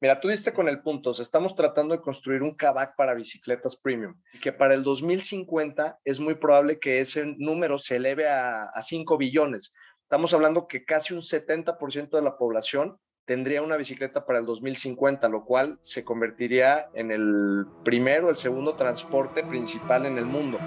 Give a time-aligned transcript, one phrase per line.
[0.00, 4.14] Mira, tú diste con el punto, estamos tratando de construir un cabac para bicicletas premium
[4.40, 9.18] que para el 2050 es muy probable que ese número se eleve a, a 5
[9.18, 9.72] billones.
[10.02, 15.28] Estamos hablando que casi un 70% de la población tendría una bicicleta para el 2050,
[15.28, 20.58] lo cual se convertiría en el primero, el segundo transporte principal en el mundo.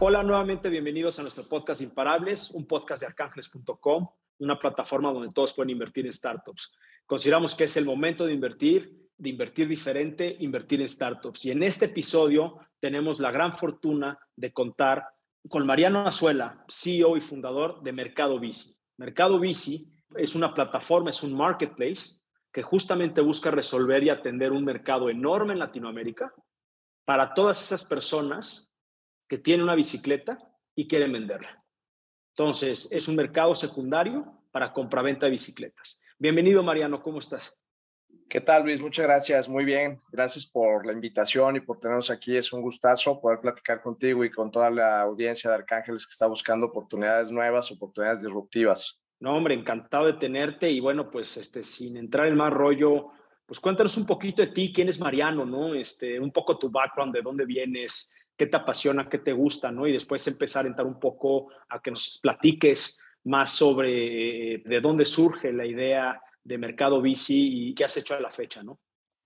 [0.00, 4.08] Hola, nuevamente bienvenidos a nuestro podcast Imparables, un podcast de arcángeles.com,
[4.38, 6.70] una plataforma donde todos pueden invertir en startups.
[7.04, 11.46] Consideramos que es el momento de invertir, de invertir diferente, invertir en startups.
[11.46, 15.04] Y en este episodio tenemos la gran fortuna de contar
[15.48, 18.76] con Mariano Azuela, CEO y fundador de Mercado Bici.
[18.98, 22.20] Mercado Bici es una plataforma, es un marketplace
[22.52, 26.32] que justamente busca resolver y atender un mercado enorme en Latinoamérica
[27.04, 28.67] para todas esas personas
[29.28, 30.38] que tiene una bicicleta
[30.74, 31.62] y quieren venderla.
[32.34, 36.00] Entonces, es un mercado secundario para compraventa de bicicletas.
[36.18, 37.56] Bienvenido, Mariano, ¿cómo estás?
[38.28, 38.80] ¿Qué tal, Luis?
[38.80, 39.48] Muchas gracias.
[39.48, 39.98] Muy bien.
[40.12, 42.36] Gracias por la invitación y por tenernos aquí.
[42.36, 46.26] Es un gustazo poder platicar contigo y con toda la audiencia de Arcángeles que está
[46.26, 49.00] buscando oportunidades nuevas, oportunidades disruptivas.
[49.20, 53.08] No, hombre, encantado de tenerte y bueno, pues este, sin entrar en más rollo,
[53.46, 55.74] pues cuéntanos un poquito de ti, quién es Mariano, ¿no?
[55.74, 59.86] Este, un poco tu background, de dónde vienes, qué te apasiona, qué te gusta, ¿no?
[59.86, 64.80] Y después empezar a entrar un poco a que nos platiques más sobre eh, de
[64.80, 68.80] dónde surge la idea de Mercado Bici y qué has hecho a la fecha, ¿no?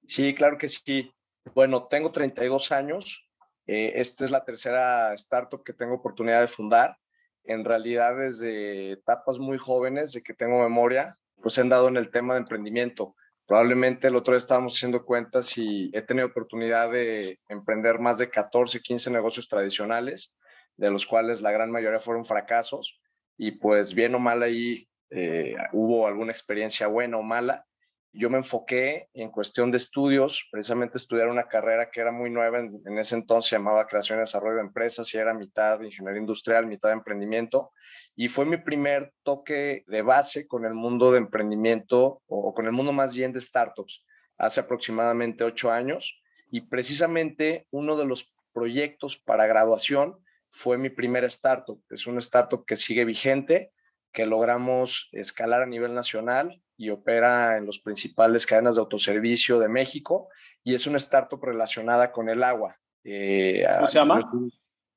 [0.09, 1.07] Sí, claro que sí.
[1.55, 3.29] Bueno, tengo 32 años.
[3.67, 6.97] Eh, esta es la tercera startup que tengo oportunidad de fundar.
[7.45, 12.11] En realidad, desde etapas muy jóvenes, de que tengo memoria, pues he andado en el
[12.11, 13.15] tema de emprendimiento.
[13.53, 18.31] Probablemente el otro día estábamos haciendo cuentas y he tenido oportunidad de emprender más de
[18.31, 20.35] 14, 15 negocios tradicionales,
[20.79, 22.99] de los cuales la gran mayoría fueron fracasos.
[23.37, 27.67] Y pues bien o mal ahí eh, hubo alguna experiencia buena o mala.
[28.13, 32.61] Yo me enfoqué en cuestión de estudios, precisamente estudiar una carrera que era muy nueva
[32.61, 36.21] en, en ese entonces, se llamaba Creación y Desarrollo de Empresas y era mitad ingeniería
[36.21, 37.73] industrial, mitad emprendimiento
[38.15, 42.73] y fue mi primer toque de base con el mundo de emprendimiento o, con el
[42.73, 44.05] mundo más bien de startups
[44.37, 46.21] hace aproximadamente ocho años
[46.51, 50.19] y precisamente uno de los proyectos para graduación
[50.51, 51.83] fue mi primera startup.
[51.89, 53.73] Es una startup que sigue vigente,
[54.13, 59.69] que logramos escalar a nivel nacional y opera en las principales cadenas de autoservicio de
[59.69, 60.29] México
[60.65, 62.77] y es una startup relacionada con el agua.
[63.05, 64.31] Eh, ¿Cómo se llama?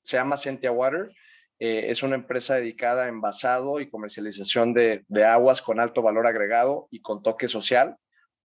[0.01, 1.11] Se llama Sentia Water
[1.59, 6.87] eh, es una empresa dedicada a envasado y comercialización de, aguas con alto valor agregado
[6.89, 7.97] y con toque social.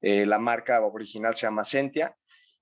[0.01, 2.17] Eh, la marca original se llama Sentia.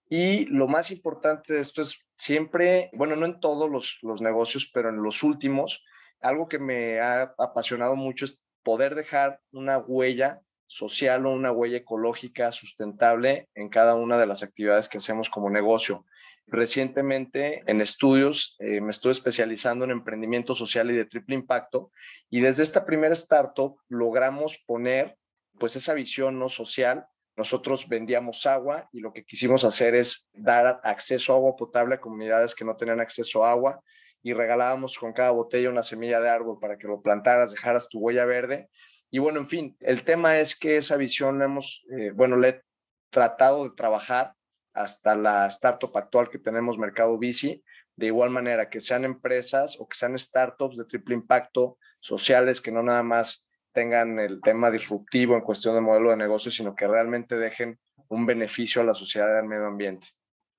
[0.08, 4.70] Y lo más importante de esto es siempre, bueno, no en todos los, los negocios,
[4.72, 5.84] pero en los últimos,
[6.20, 11.78] algo que me ha apasionado mucho es poder dejar una huella social o una huella
[11.78, 16.06] ecológica sustentable en cada una de las actividades que hacemos como negocio.
[16.48, 21.92] Recientemente en estudios eh, me estuve especializando en emprendimiento social y de triple impacto
[22.30, 25.18] y desde esta primera startup logramos poner
[25.58, 27.06] pues esa visión no social.
[27.36, 32.02] Nosotros vendíamos agua y lo que quisimos hacer es dar acceso a agua potable a
[32.02, 33.82] comunidades que no tenían acceso a agua
[34.22, 38.00] y regalábamos con cada botella una semilla de árbol para que lo plantaras, dejaras tu
[38.00, 38.70] huella verde.
[39.16, 42.62] Y bueno, en fin, el tema es que esa visión hemos, eh, bueno, le he
[43.10, 44.34] tratado de trabajar
[44.74, 47.64] hasta la startup actual que tenemos, Mercado Bici,
[47.96, 52.74] de igual manera que sean empresas o que sean startups de triple impacto sociales que
[52.74, 56.86] no nada más tengan el tema disruptivo en cuestión de modelo de negocio, sino que
[56.86, 60.08] realmente dejen un beneficio a la sociedad y al medio ambiente.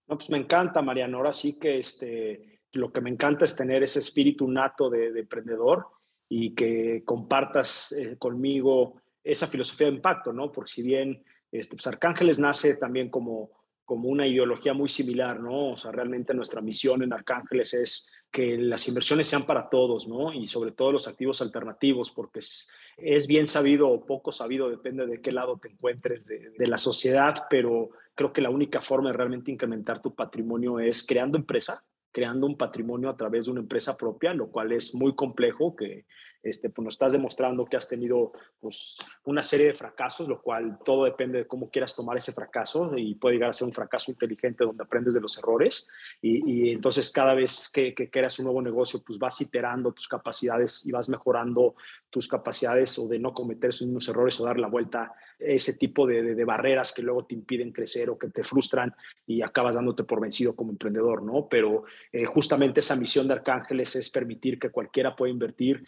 [0.07, 1.19] No, pues me encanta, Mariano.
[1.19, 5.89] Ahora sí que este, lo que me encanta es tener ese espíritu nato de, emprendedor
[6.29, 10.53] y que compartas eh, conmigo esa filosofía de impacto, ¿no?
[10.53, 11.23] Porque si bien
[11.53, 13.51] este, pues Arcángeles nace también como
[13.87, 15.71] como una ideología muy similar, ¿no?
[15.71, 20.33] O sea, realmente nuestra misión en Arcángeles es que las inversiones sean para todos, ¿no?
[20.33, 25.21] Y sobre todo los activos alternativos, porque es, bien sabido o poco sabido, depende de
[25.21, 29.17] qué lado te encuentres de, de, la sociedad, pero creo que la única forma de
[29.17, 33.97] realmente incrementar tu patrimonio es creando empresa, creando un patrimonio a través de una empresa
[33.97, 36.07] propia, lo cual es muy complejo, que
[36.43, 40.79] este, pues nos estás demostrando que has tenido pues, una serie de fracasos, lo cual
[40.85, 44.11] todo depende de cómo quieras tomar ese fracaso y puede llegar a ser un fracaso
[44.11, 45.89] inteligente donde aprendes de los errores
[46.23, 50.87] y, entonces cada vez que, que creas un nuevo negocio, pues vas iterando tus capacidades
[50.87, 51.75] y vas mejorando
[52.11, 56.35] tus capacidades o de no cometer mismos errores o dar la vuelta ese tipo de,
[56.35, 58.95] de, barreras que luego te impiden crecer o que te frustran
[59.27, 61.47] y acabas dándote por vencido como emprendedor, ¿no?
[61.49, 65.85] Pero eh, justamente esa misión de Arcángeles es permitir que cualquiera pueda invertir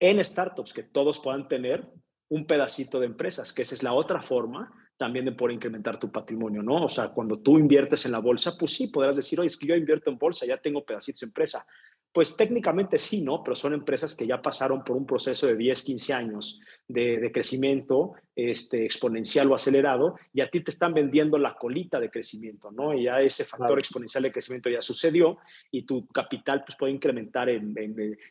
[0.00, 1.88] en startups, que todos puedan tener
[2.28, 6.10] un pedacito de empresas, que esa es la otra forma también de poder incrementar tu
[6.10, 6.84] patrimonio, ¿no?
[6.84, 9.66] O sea, cuando tú inviertes en la bolsa, pues sí, podrás decir, oye, es que
[9.66, 11.64] yo invierto en bolsa, ya tengo pedacitos de empresa.
[12.12, 13.42] Pues técnicamente sí, ¿no?
[13.44, 18.14] Pero son empresas que ya pasaron por un proceso de 10, 15 años de, crecimiento
[18.34, 22.94] este, exponencial o acelerado y a ti te están vendiendo la colita de crecimiento, ¿no?
[22.94, 25.38] Y ya ese factor exponencial de crecimiento ya sucedió
[25.70, 27.74] y tu capital pues puede incrementar en,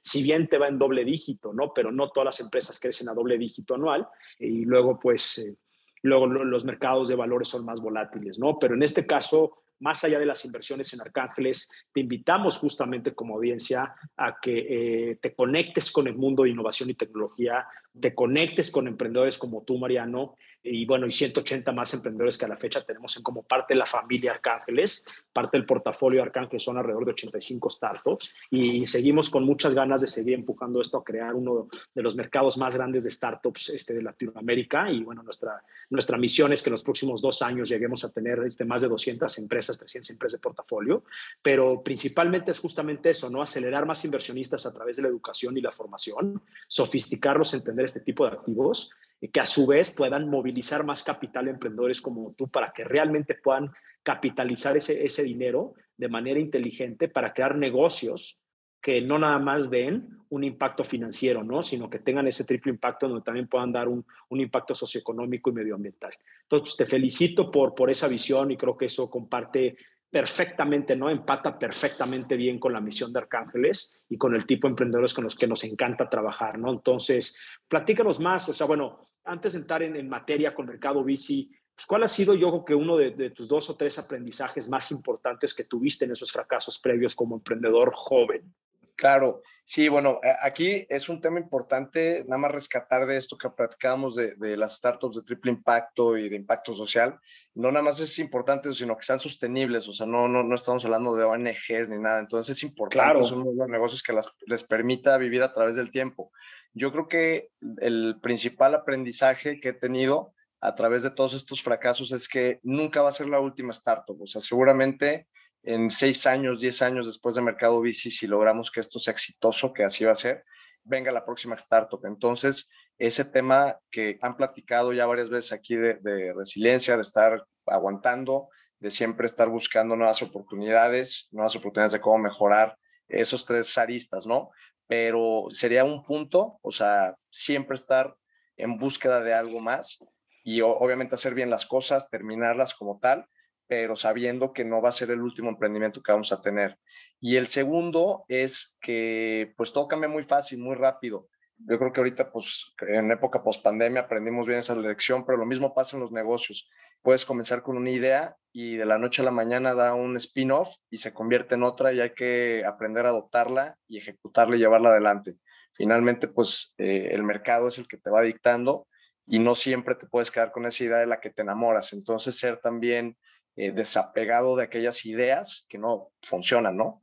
[0.02, 1.72] si bien te va en doble dígito, ¿no?
[1.74, 4.08] Pero no todas las empresas crecen a doble dígito anual
[4.40, 5.38] y luego pues...
[5.40, 5.56] Eh,
[6.04, 8.60] luego los mercados de valores son más volátiles, ¿no?
[8.60, 13.36] Pero en este caso, más allá de las inversiones en Arcángeles, te invitamos justamente como
[13.36, 17.68] audiencia a que eh, te conectes con el mundo de innovación y tecnología,
[18.00, 22.48] te conectes con emprendedores como tú, Mariano, y bueno, y 180 más emprendedores que a
[22.48, 26.78] la fecha tenemos en como parte de la familia Arcángeles, parte del portafolio Arcángeles son
[26.78, 31.34] alrededor de 85 startups y seguimos con muchas ganas de seguir empujando esto a crear
[31.34, 36.18] uno de los mercados más grandes de startups este, de Latinoamérica y bueno, nuestra, nuestra
[36.18, 39.38] misión es que en los próximos dos años lleguemos a tener este, más de 200
[39.38, 41.04] empresas, 300 empresas de portafolio,
[41.42, 43.42] pero principalmente es justamente eso, ¿no?
[43.42, 48.26] Acelerar más inversionistas a través de la educación y la formación, sofisticarlos, entender este tipo
[48.26, 52.84] de activos que a su vez puedan movilizar más capital emprendedores como tú para que
[52.84, 53.72] realmente puedan
[54.04, 58.40] capitalizar ese, ese dinero de manera inteligente para crear negocios
[58.82, 61.64] que no nada más den un impacto financiero, ¿no?
[61.64, 65.54] sino que tengan ese triple impacto donde también puedan dar un, un impacto socioeconómico y
[65.54, 66.12] medioambiental.
[66.44, 69.78] Entonces, pues, te felicito por, por esa visión y creo que eso comparte
[70.10, 71.10] perfectamente, ¿no?
[71.10, 75.26] Empata perfectamente bien con la misión de Arcángeles y con el tipo de emprendedores con
[75.26, 76.72] los que nos encanta trabajar, ¿no?
[76.72, 81.86] Entonces, platícanos más, o sea, bueno, antes de entrar en, materia con Mercado Bici, pues,
[81.86, 84.92] ¿cuál ha sido, yo creo que uno de, de, tus dos o tres aprendizajes más
[84.92, 88.54] importantes que tuviste en esos fracasos previos como emprendedor joven?
[88.98, 94.16] Claro, sí, bueno, aquí es un tema importante, nada más rescatar de esto que platicábamos
[94.16, 97.20] de, de, las startups de triple impacto y de impacto social.
[97.54, 100.84] No nada más es importante, sino que sean sostenibles, o sea, no, no, no estamos
[100.84, 102.20] hablando de ONGs ni nada.
[102.20, 103.24] Entonces es importante, claro.
[103.24, 106.32] son los negocios que las, les permita vivir a través del tiempo.
[106.74, 107.50] Yo creo que
[107.80, 113.04] el principal aprendizaje que he tenido a través de todos estos fracasos es que nunca
[113.04, 115.28] va a ser la última startup, o sea, seguramente
[115.68, 119.74] en seis años, diez años después de Mercado Bici, si logramos que esto sea exitoso,
[119.74, 120.46] que así va a ser,
[120.86, 122.00] venga la próxima startup.
[122.06, 128.48] Entonces, ese tema que han platicado ya varias veces aquí de, resiliencia, de estar aguantando,
[128.80, 132.78] de siempre estar buscando nuevas oportunidades, nuevas oportunidades de cómo mejorar
[133.10, 134.52] esos tres aristas, ¿no?
[134.88, 138.16] Pero sería un punto, o sea, siempre estar
[138.56, 140.00] en búsqueda de algo más
[140.46, 143.28] y obviamente hacer bien las cosas, terminarlas como tal,
[143.68, 146.78] pero sabiendo que no va a ser el último emprendimiento que vamos a tener.
[147.20, 151.28] Y el segundo es que pues todo cambia muy fácil, muy rápido.
[151.58, 155.46] Yo creo que ahorita pues en época post pandemia aprendimos bien esa lección, pero lo
[155.46, 156.70] mismo pasa en los negocios.
[157.02, 160.70] Puedes comenzar con una idea y de la noche a la mañana da un spin-off
[160.90, 164.90] y se convierte en otra y hay que aprender a adoptarla y ejecutarla y llevarla
[164.90, 165.38] adelante.
[165.74, 168.88] Finalmente pues eh, el mercado es el que te va dictando
[169.26, 171.94] y no siempre te puedes quedar con esa idea de la que te enamoras.
[171.94, 173.18] Entonces ser también
[173.58, 177.02] eh, desapegado de aquellas ideas que no funcionan, ¿no?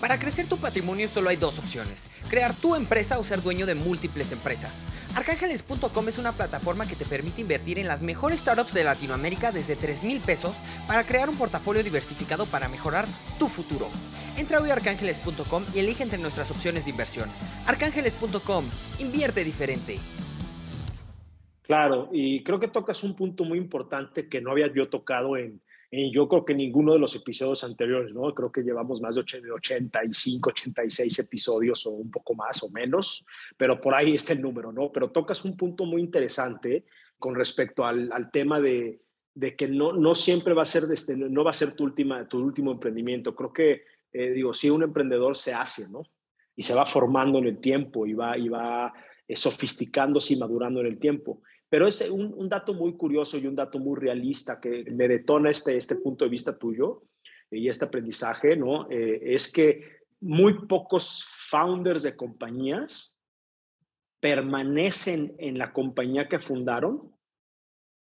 [0.00, 3.74] Para crecer tu patrimonio solo hay dos opciones, crear tu empresa o ser dueño de
[3.74, 4.84] múltiples empresas.
[5.16, 9.76] Arcángeles.com es una plataforma que te permite invertir en las mejores startups de Latinoamérica desde
[9.76, 13.06] 3 mil pesos para crear un portafolio diversificado para mejorar
[13.38, 13.90] tu futuro.
[14.38, 17.28] Entra hoy a arcángeles.com y elige entre nuestras opciones de inversión.
[17.66, 18.64] Arcángeles.com,
[19.00, 19.98] invierte diferente.
[21.68, 25.60] Claro, y creo que tocas un punto muy importante que no había yo tocado en,
[25.90, 28.34] yo creo que ninguno de los episodios anteriores, ¿no?
[28.34, 33.22] Creo que llevamos más de 85, 86 episodios o un poco más o menos,
[33.58, 34.90] pero por ahí está el número, ¿no?
[34.90, 36.86] Pero tocas un punto muy interesante
[37.18, 39.02] con respecto al, tema de,
[39.58, 42.38] que no, no siempre va a ser, este, no va a ser tu, última, tu
[42.38, 43.34] último emprendimiento.
[43.34, 43.82] Creo que,
[44.14, 46.02] eh, digo, sí, un emprendedor se hace, ¿no?
[46.56, 48.94] Y se va formando en el tiempo y va, y va
[49.28, 51.42] eh, sofisticándose y madurando en el tiempo.
[51.68, 55.76] Pero es un, dato muy curioso y un dato muy realista que me detona este,
[55.76, 57.02] este punto de vista tuyo
[57.50, 58.90] y este aprendizaje, ¿no?
[58.90, 63.20] Eh, es que muy pocos founders de compañías
[64.20, 67.00] permanecen en la compañía que fundaron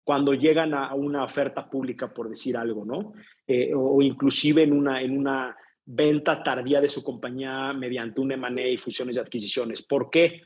[0.04, 3.12] cuando llegan a una oferta pública, por decir algo, ¿no?
[3.44, 8.68] Eh, o, inclusive en una, en una venta tardía de su compañía mediante un M&A
[8.68, 9.82] y fusiones y adquisiciones.
[9.82, 10.42] ¿Por qué?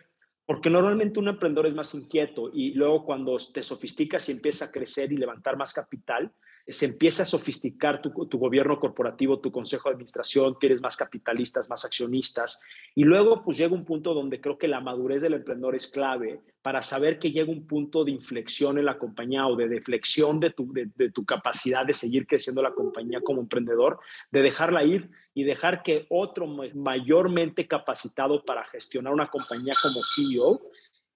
[0.50, 4.72] Porque normalmente un emprendedor es más inquieto y luego cuando te sofisticas y empieza a
[4.72, 6.32] crecer y levantar más capital,
[6.66, 11.84] se empieza a sofisticar tu, gobierno corporativo, tu consejo de administración, tienes más capitalistas, más
[11.84, 12.64] accionistas,
[12.96, 16.40] y luego pues llega un punto donde creo que la madurez del emprendedor es clave
[16.62, 20.50] para saber que llega un punto de inflexión en la compañía o de deflexión de
[20.50, 24.00] tu capacidad de seguir creciendo la compañía como emprendedor,
[24.32, 30.60] de dejarla ir y dejar que otro mayormente capacitado para gestionar una compañía como CEO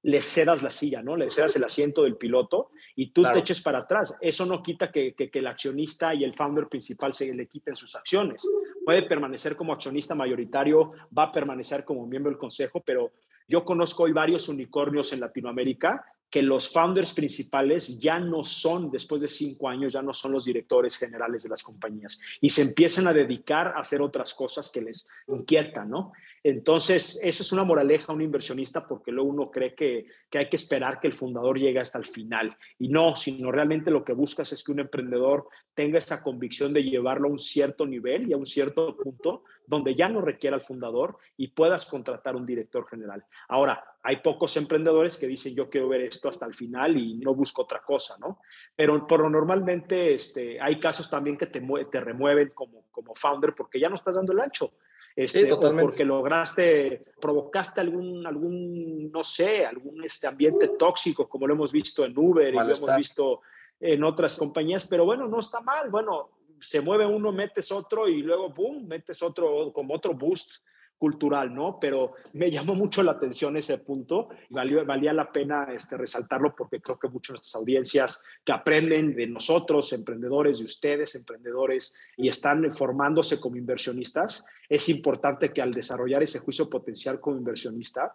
[0.05, 1.17] le cedas la silla, ¿no?
[1.17, 4.17] Le cedas el asiento del piloto y tú te eches para atrás.
[4.21, 7.97] Eso no quita que, que, el accionista y el founder principal se le quiten sus
[7.97, 8.47] acciones.
[8.85, 13.13] Puede permanecer como accionista mayoritario, va a permanecer como miembro del consejo, pero
[13.49, 19.23] yo conozco hoy varios unicornios en Latinoamérica que los founders principales ya no son, después
[19.23, 23.07] de cinco años, ya no son los directores generales de las compañías y se empiezan
[23.07, 26.13] a dedicar a hacer otras cosas que les inquietan, ¿no?
[26.43, 30.49] Entonces, eso es una moraleja a un inversionista porque luego uno cree que, que, hay
[30.49, 32.57] que esperar que el fundador llegue hasta el final.
[32.81, 36.83] Y no, sino realmente lo que buscas es que un emprendedor tenga esa convicción de
[36.83, 40.63] llevarlo a un cierto nivel y a un cierto punto donde ya no requiera al
[40.63, 43.25] fundador y puedas contratar un director general.
[43.49, 47.35] Ahora, hay pocos emprendedores que dicen yo quiero ver esto hasta el final y no
[47.35, 48.41] busco otra cosa, ¿no?
[48.77, 53.55] Pero por lo normalmente este, hay casos también que te, te remueven como, como founder
[53.55, 54.73] porque ya no estás dando el ancho
[55.17, 61.55] este, o porque lograste, provocaste algún, algún, no sé, algún este ambiente tóxico, como lo
[61.55, 63.41] hemos visto en Uber y lo hemos visto
[63.79, 66.31] en otras compañías, pero bueno, no está mal, bueno,
[66.65, 70.63] se mueve uno, metes otro y luego, boom, metes otro, como otro boost
[70.97, 71.79] cultural, ¿no?
[71.79, 76.81] Pero me llamó mucho la atención ese punto y valía la pena este, resaltarlo porque
[76.81, 82.29] creo que muchas de nuestras audiencias que aprenden de nosotros, emprendedores, de ustedes, emprendedores, y
[82.29, 88.15] están formándose como inversionistas, es importante que al desarrollar ese juicio potencial como inversionista,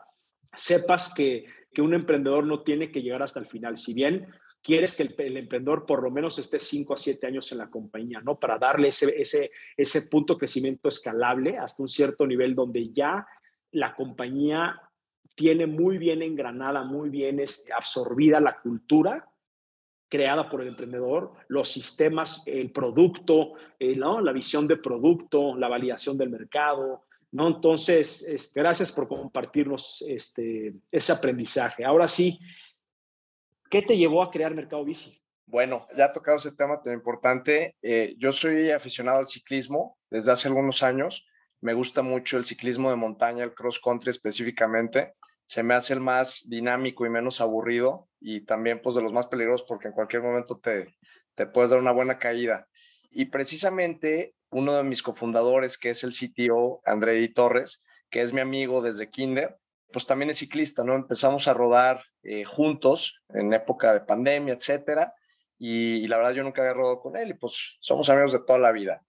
[0.56, 3.78] sepas que, que un emprendedor no tiene que llegar hasta el final.
[3.78, 4.28] Si bien
[4.62, 8.22] quieres que el, emprendedor por lo menos esté 5 a 7 años en la compañía,
[8.22, 8.40] ¿no?
[8.40, 13.26] Para darle ese, ese, ese punto de crecimiento escalable hasta un cierto nivel donde ya
[13.72, 14.82] la compañía
[15.36, 19.30] tiene muy bien engranada, muy bien este, absorbida la cultura
[20.10, 24.20] creada por el emprendedor, los sistemas, el producto, eh, ¿no?
[24.20, 27.48] la visión de producto, la validación del mercado, ¿no?
[27.48, 31.86] Entonces, este, gracias por compartirnos este, ese aprendizaje.
[31.86, 32.40] Ahora sí,
[33.70, 35.22] ¿Qué te llevó a crear Mercado Bici?
[35.46, 37.76] Bueno, ya ha tocado ese tema tan importante.
[37.84, 41.28] Eh, yo soy aficionado al ciclismo desde hace algunos años.
[41.62, 45.14] Me gusta mucho el ciclismo de montaña, el cross country específicamente.
[45.46, 49.28] Se me hace el más dinámico y menos aburrido y también pues de los más
[49.28, 50.96] peligrosos porque en cualquier momento te,
[51.36, 52.68] te puedes dar una buena caída.
[53.12, 58.42] Y precisamente uno de mis cofundadores, que es el CTO, Andrei Torres, que es mi
[58.42, 59.59] amigo desde kinder,
[59.92, 60.96] pues también es ciclista, ¿no?
[60.96, 65.14] Empezamos a rodar eh, juntos en época de pandemia, etcétera,
[65.58, 68.58] y, la verdad yo nunca había rodado con él y pues somos amigos de toda
[68.58, 69.04] la vida.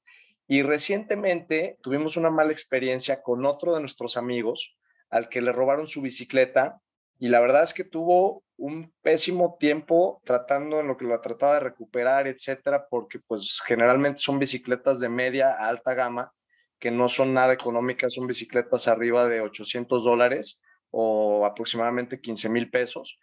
[0.49, 4.76] Y recientemente tuvimos una mala experiencia con otro de nuestros amigos
[5.10, 6.80] al que le robaron su bicicleta
[7.20, 11.54] y la verdad es que tuvo un pésimo tiempo tratando en lo que lo trataba
[11.54, 16.32] de recuperar, etcétera, porque pues generalmente son bicicletas de media a alta gama
[16.80, 20.60] que no son nada económicas, son bicicletas arriba de 800 dólares
[20.90, 23.18] o aproximadamente 15 mil pesos.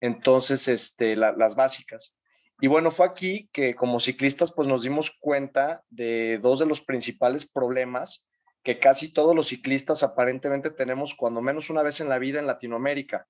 [0.00, 2.14] Entonces, este, las básicas.
[2.60, 6.82] Y bueno, fue aquí que como ciclistas pues nos dimos cuenta de dos de los
[6.82, 8.22] principales problemas
[8.62, 12.46] que casi todos los ciclistas aparentemente tenemos cuando menos una vez en la vida en
[12.46, 13.26] Latinoamérica.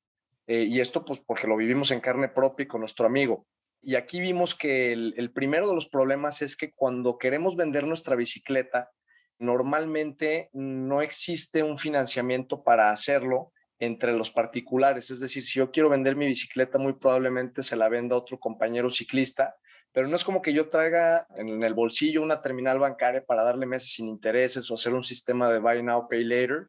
[0.49, 3.47] Eh, y esto pues porque lo vivimos en carne propia y con nuestro amigo.
[3.83, 7.87] Y aquí vimos que el, el primero de los problemas es que cuando queremos vender
[7.87, 8.91] nuestra bicicleta,
[9.39, 15.11] normalmente no existe un financiamiento para hacerlo entre los particulares.
[15.11, 18.39] Es decir, si yo quiero vender mi bicicleta, muy probablemente se la venda a otro
[18.39, 19.57] compañero ciclista,
[19.91, 23.67] pero no es como que yo traiga en el bolsillo una terminal bancaria para darle
[23.67, 26.69] meses sin intereses o hacer un sistema de buy now, pay later.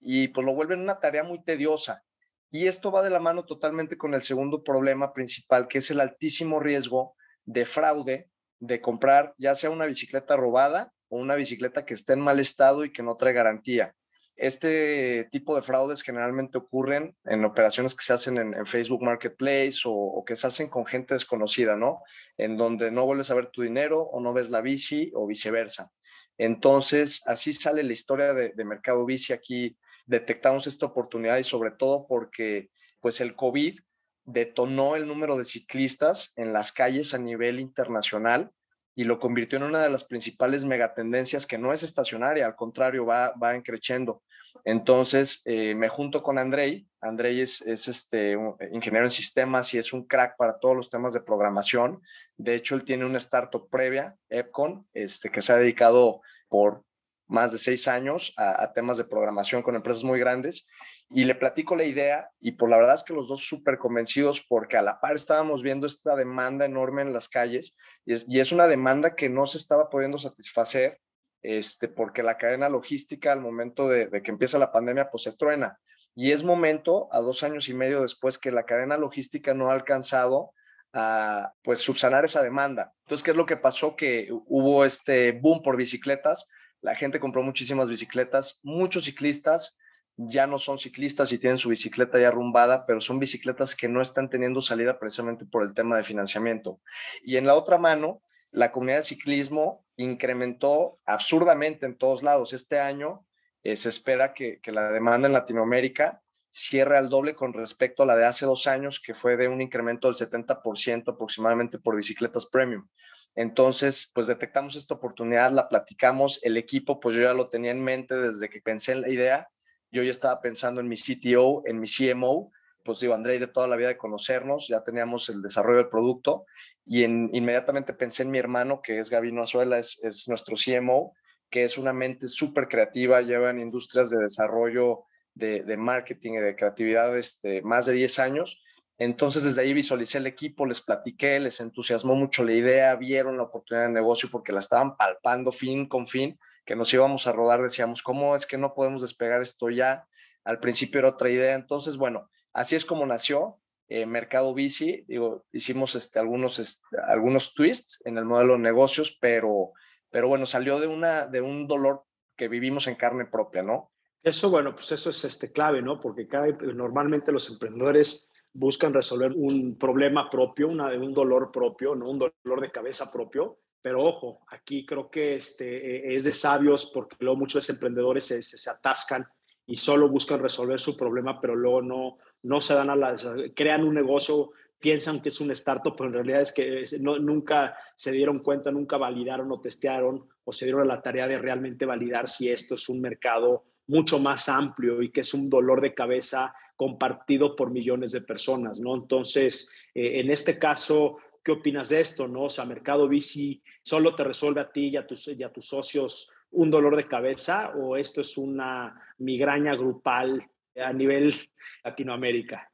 [0.00, 2.02] Y pues lo vuelven una tarea muy tediosa.
[2.50, 6.00] Y esto va de la mano totalmente con el segundo problema principal, que es el
[6.00, 8.30] altísimo riesgo de fraude,
[8.60, 12.84] de comprar ya sea una bicicleta robada o una bicicleta que esté en mal estado
[12.84, 13.94] y que no trae garantía.
[14.36, 20.24] Este tipo de fraudes generalmente ocurren en operaciones que se hacen en, Facebook Marketplace o,
[20.26, 22.02] que se hacen con gente desconocida, ¿no?
[22.36, 25.92] En donde no vuelves a ver tu dinero o no ves la bici o viceversa.
[26.36, 29.32] Entonces, así sale la historia de, Mercado Bici.
[29.32, 29.76] Aquí
[30.06, 33.78] detectamos esta oportunidad y sobre todo porque pues el COVID
[34.24, 38.50] detonó el número de ciclistas en las calles a nivel internacional
[38.94, 43.04] y lo convirtió en una de las principales megatendencias que no es estacionaria, al contrario,
[43.04, 44.22] va, va creciendo.
[44.64, 46.86] Entonces eh, me junto con Andrei.
[47.00, 50.88] Andrei es, es este, un ingeniero en sistemas y es un crack para todos los
[50.88, 52.00] temas de programación.
[52.36, 56.84] De hecho, él tiene una startup previa, Epcon, este, que se ha dedicado por
[57.26, 60.66] más de seis años a, temas de programación con empresas muy grandes
[61.10, 64.44] y le platico la idea y por la verdad es que los dos súper convencidos
[64.46, 68.40] porque a la par estábamos viendo esta demanda enorme en las calles y es, y
[68.40, 71.00] es una demanda que no se estaba pudiendo satisfacer
[71.42, 75.78] este, porque la cadena logística al momento de, que empieza la pandemia pues se truena
[76.14, 79.74] y es momento a dos años y medio después que la cadena logística no ha
[79.74, 80.52] alcanzado
[80.92, 82.92] a pues subsanar esa demanda.
[83.04, 83.96] Entonces, ¿qué es lo que pasó?
[83.96, 86.48] Que hubo este boom por bicicletas,
[86.84, 89.78] la gente compró muchísimas bicicletas, muchos ciclistas
[90.16, 94.02] ya no son ciclistas y tienen su bicicleta ya arrumbada, pero son bicicletas que no
[94.02, 96.82] están teniendo salida precisamente por el tema de financiamiento.
[97.22, 102.52] Y en la otra mano, la comunidad de ciclismo incrementó absurdamente en todos lados.
[102.52, 103.26] Este año
[103.62, 108.06] eh, se espera que, que la demanda en Latinoamérica cierre al doble con respecto a
[108.06, 112.44] la de hace dos años, que fue de un incremento del 70% aproximadamente por bicicletas
[112.44, 112.86] premium.
[113.34, 117.82] Entonces, pues detectamos esta oportunidad, la platicamos, el equipo, pues yo ya lo tenía en
[117.82, 119.48] mente desde que pensé en la idea,
[119.90, 122.52] yo ya estaba pensando en mi CTO, en mi CMO,
[122.84, 126.44] pues digo, André de toda la vida de conocernos, ya teníamos el desarrollo del producto
[126.84, 131.14] y en, inmediatamente pensé en mi hermano, que es Gabino Azuela, es, es nuestro CMO,
[131.50, 136.38] que es una mente súper creativa, lleva en industrias de desarrollo, de, de marketing y
[136.38, 138.63] de creatividad este, más de 10 años
[138.98, 143.44] entonces desde ahí visualicé el equipo, les platiqué, les entusiasmó mucho la idea, vieron la
[143.44, 147.62] oportunidad de negocio porque la estaban palpando fin con fin, que nos íbamos a rodar,
[147.62, 150.06] decíamos, ¿cómo es que no podemos despegar esto ya?
[150.44, 153.58] Al principio era otra idea, entonces bueno, así es como nació
[153.88, 159.18] eh, Mercado Bici, digo, hicimos este, algunos, este, algunos twists en el modelo de negocios,
[159.20, 159.72] pero,
[160.10, 162.04] pero bueno, salió de, una, de un dolor
[162.36, 163.92] que vivimos en carne propia, ¿no?
[164.22, 166.00] Eso, bueno, pues eso es este, clave, ¿no?
[166.00, 166.26] Porque
[166.74, 172.08] normalmente los emprendedores buscan resolver un problema propio, una, un dolor propio, ¿no?
[172.08, 173.58] un dolor de cabeza propio.
[173.82, 178.42] Pero ojo, aquí creo que este, e, es de sabios porque luego muchos emprendedores se,
[178.42, 179.26] se, atascan
[179.66, 183.16] y solo buscan resolver su problema, pero luego no, no se dan a la...
[183.54, 187.76] crean un negocio, piensan que es un startup, pero en realidad es que no, nunca
[187.94, 191.84] se dieron cuenta, nunca validaron o testearon o se dieron a la tarea de realmente
[191.84, 195.92] validar si esto es un mercado mucho más amplio y que es un dolor de
[195.92, 198.94] cabeza compartido por millones de personas, ¿no?
[198.94, 202.44] Entonces, eh, en este caso, ¿qué opinas de esto, no?
[202.44, 205.66] O sea, Mercado Bici solo te resuelve a ti y a tus, y a tus
[205.66, 211.34] socios un dolor de cabeza o esto es una migraña grupal a nivel
[211.82, 212.70] Latinoamérica?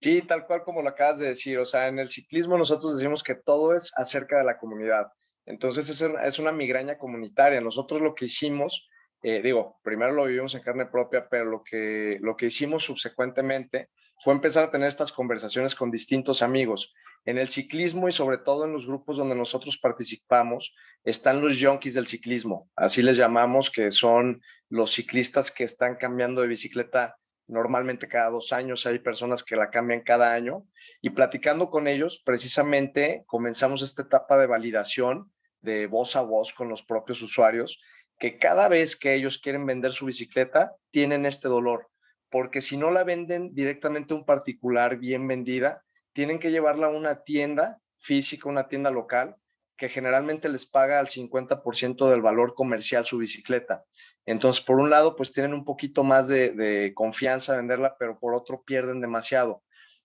[0.00, 1.58] Sí, tal cual como lo acabas de decir.
[1.58, 5.08] O sea, en el ciclismo nosotros decimos que todo es acerca de la comunidad.
[5.46, 7.60] Entonces es una migraña comunitaria.
[7.60, 8.88] Nosotros lo que hicimos
[9.26, 13.88] eh, digo, primero lo vivimos en carne propia, pero lo que, lo que hicimos subsecuentemente
[14.18, 16.92] fue empezar a tener estas conversaciones con distintos amigos.
[17.24, 21.94] En el ciclismo y sobre todo en los grupos donde nosotros participamos, están los junkies
[21.94, 28.08] del ciclismo, así les llamamos, que son los ciclistas que están cambiando de bicicleta normalmente
[28.08, 30.66] cada dos años, hay personas que la cambian cada año,
[31.00, 35.32] y platicando con ellos, precisamente comenzamos esta etapa de validación
[35.62, 37.80] de voz a voz con los propios usuarios
[38.18, 41.88] que cada vez que ellos quieren vender su bicicleta, tienen este dolor,
[42.30, 46.90] porque si no la venden directamente a un particular bien vendida, tienen que llevarla a
[46.90, 49.36] una tienda física, una tienda local,
[49.76, 53.84] que generalmente les paga al 50% del valor comercial su bicicleta.
[54.24, 58.34] Entonces, por un lado, pues tienen un poquito más de, confianza a venderla, pero por
[58.34, 59.62] otro pierden demasiado.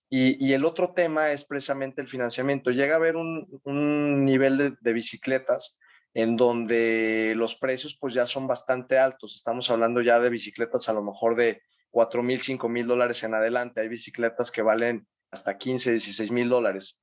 [0.08, 2.72] Y, el otro tema es precisamente el financiamiento.
[2.72, 5.78] Llega a haber un, nivel de bicicletas
[6.14, 9.36] en donde los precios pues ya son bastante altos.
[9.36, 13.34] Estamos hablando ya de bicicletas a lo mejor de 4 mil, 5 mil dólares en
[13.34, 13.80] adelante.
[13.80, 17.00] Hay bicicletas que valen hasta 15, 16 mil dólares.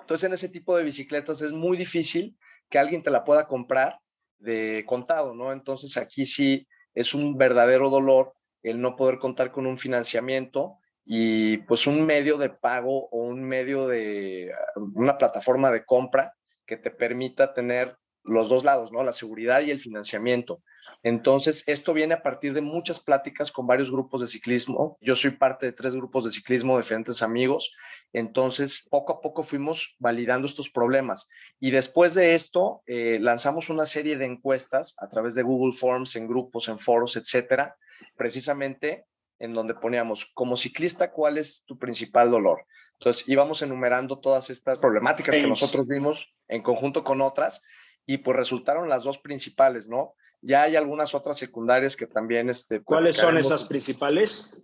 [0.00, 2.36] Entonces en ese tipo de bicicletas es muy difícil
[2.68, 3.98] que alguien te la pueda comprar
[4.38, 5.52] de contado, ¿no?
[5.52, 11.58] Entonces aquí sí es un verdadero dolor el no poder contar con un financiamiento y
[11.58, 14.52] pues un medio de pago o un medio de
[14.94, 16.34] una plataforma de compra
[16.66, 19.04] que te permita tener los dos lados, ¿no?
[19.04, 20.62] La seguridad y el financiamiento.
[21.02, 24.96] Entonces, esto viene a partir de muchas pláticas con varios grupos de ciclismo.
[25.00, 27.74] Yo soy parte de tres grupos de ciclismo, diferentes amigos.
[28.12, 31.28] Entonces, poco a poco fuimos validando estos problemas.
[31.60, 36.16] Y después de esto, eh, lanzamos una serie de encuestas a través de Google Forms,
[36.16, 37.76] en grupos, en foros, etcétera,
[38.16, 39.04] precisamente
[39.38, 42.64] en donde poníamos, como ciclista, ¿cuál es tu principal dolor?
[42.94, 47.60] Entonces, íbamos enumerando todas estas problemáticas que nosotros vimos en conjunto con otras
[48.06, 50.14] y pues resultaron las dos principales, ¿no?
[50.42, 52.50] Ya hay algunas otras secundarias que también...
[52.50, 54.60] Este, ¿Cuáles son esas principales?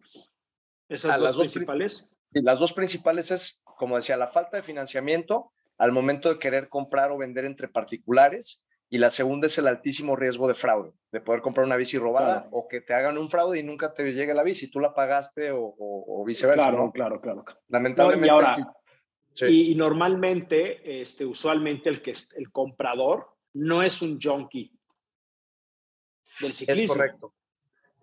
[0.89, 2.15] ¿Esas dos, principales?
[2.33, 7.11] las dos principales es, como decía, la falta de financiamiento al momento de querer comprar
[7.11, 11.41] o vender entre particulares y la segunda es el altísimo riesgo de fraude, de poder
[11.41, 14.43] comprar una bici robada o que te hagan un fraude y nunca te llegue la
[14.43, 16.69] bici, tú la pagaste o, viceversa.
[16.69, 16.93] Claro, ¿no?
[16.93, 17.45] claro, claro.
[17.69, 18.27] Lamentablemente.
[18.27, 18.57] y, ahora,
[19.49, 24.73] y, normalmente, este, usualmente el, que, el comprador no es un junkie
[26.41, 26.85] del ciclismo.
[26.85, 27.35] Es correcto.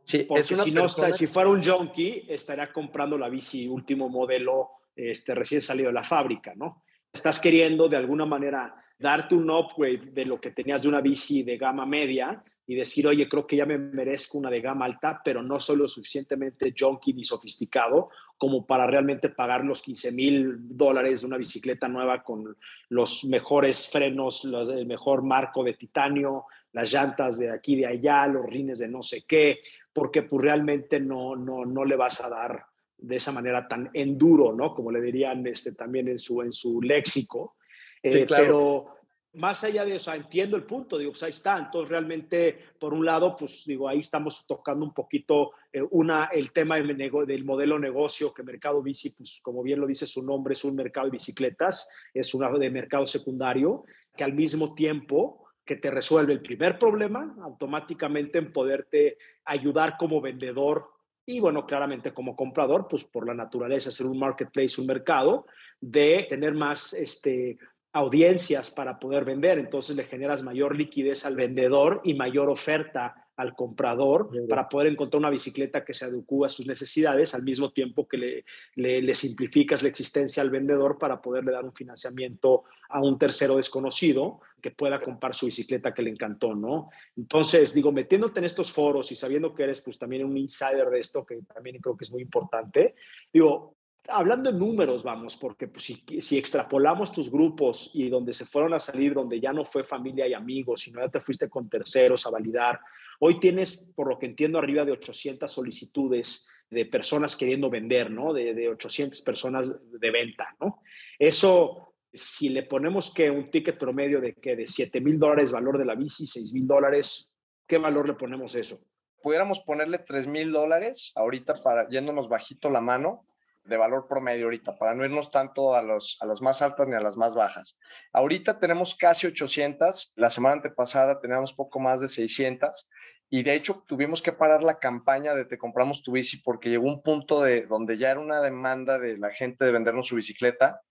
[0.04, 4.70] Sí, Porque si, no está, si fuera un junkie, estaría comprando la bici último modelo
[4.96, 6.84] este, recién salido de la fábrica, ¿no?
[7.12, 11.44] Estás queriendo de alguna manera darte un upgrade de lo que tenías de una bici
[11.44, 15.22] de gama media y decir, oye, creo que ya me merezco una de gama alta,
[15.24, 20.58] pero no soy lo suficientemente junkie ni sofisticado como para realmente pagar los 15 mil
[20.60, 22.58] dólares de una bicicleta nueva con
[22.90, 28.46] los mejores frenos, el mejor marco de titanio, las llantas de aquí de allá, los
[28.46, 29.60] rines de no sé qué,
[29.94, 32.66] porque pues realmente no, no, no le vas a dar
[32.98, 34.76] de esa manera tan enduro, ¿no?
[34.76, 37.56] Como le dirían este, también en su, en su léxico.
[38.04, 38.97] Eh, pero
[39.34, 41.58] más allá de eso, entiendo el punto, digo, pues ahí está.
[41.58, 46.52] Entonces, realmente, por un lado, pues digo, ahí estamos tocando un poquito eh, una, el
[46.52, 50.54] tema del, del, modelo negocio, que Mercado Bici, pues como bien lo dice su nombre,
[50.54, 53.84] es un mercado de bicicletas, es un de mercado secundario,
[54.16, 60.22] que al mismo tiempo que te resuelve el primer problema, automáticamente en poderte ayudar como
[60.22, 60.90] vendedor
[61.30, 65.46] y bueno, claramente como comprador, pues por la naturaleza, ser un marketplace, un mercado,
[65.80, 67.58] de tener más este,
[67.98, 69.58] audiencias para poder vender.
[69.58, 75.20] Entonces le generas mayor liquidez al vendedor y mayor oferta al comprador para poder encontrar
[75.20, 78.44] una bicicleta que se adecue a sus necesidades al mismo tiempo que le,
[78.76, 84.42] le, simplificas la existencia al vendedor para poderle dar un financiamiento a un tercero desconocido
[84.60, 86.90] que pueda comprar su bicicleta que le encantó, ¿no?
[87.16, 91.00] Entonces, digo, metiéndote en estos foros y sabiendo que eres pues también un insider de
[91.00, 92.96] esto, que también creo que es muy importante,
[93.32, 93.77] digo,
[94.08, 98.74] hablando en números, vamos, porque pues, si, si, extrapolamos tus grupos y donde se fueron
[98.74, 102.26] a salir, donde ya no fue familia y amigos, sino ya te fuiste con terceros
[102.26, 102.80] a validar,
[103.20, 108.34] hoy tienes, por lo que entiendo, arriba de 800 solicitudes de personas queriendo vender, ¿no?
[108.34, 110.82] De, de 800 personas de venta, ¿no?
[111.18, 115.78] Eso, si le ponemos que un ticket promedio de que de 7 mil dólares valor
[115.78, 117.34] de la bici, 6 mil dólares,
[117.68, 118.80] ¿qué valor le ponemos eso?
[119.22, 123.27] Pudiéramos ponerle 3 mil dólares ahorita para yéndonos bajito la mano
[123.68, 126.96] de valor promedio ahorita, para no irnos tanto a, los, a las más altas ni
[126.96, 127.78] a las más bajas.
[128.14, 132.90] Ahorita tenemos casi 800, la semana antepasada teníamos poco más de 600
[133.30, 136.88] y de hecho tuvimos que parar la campaña de te compramos tu bici porque llegó
[136.88, 140.82] un punto de donde ya era una demanda de la gente de vendernos su bicicleta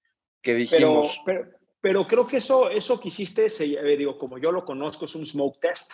[0.42, 1.20] que dijimos...
[1.24, 5.06] Pero, pero, creo que eso, eso que hiciste, se, eh, digo, como yo lo conozco,
[5.06, 5.92] es un smoke test.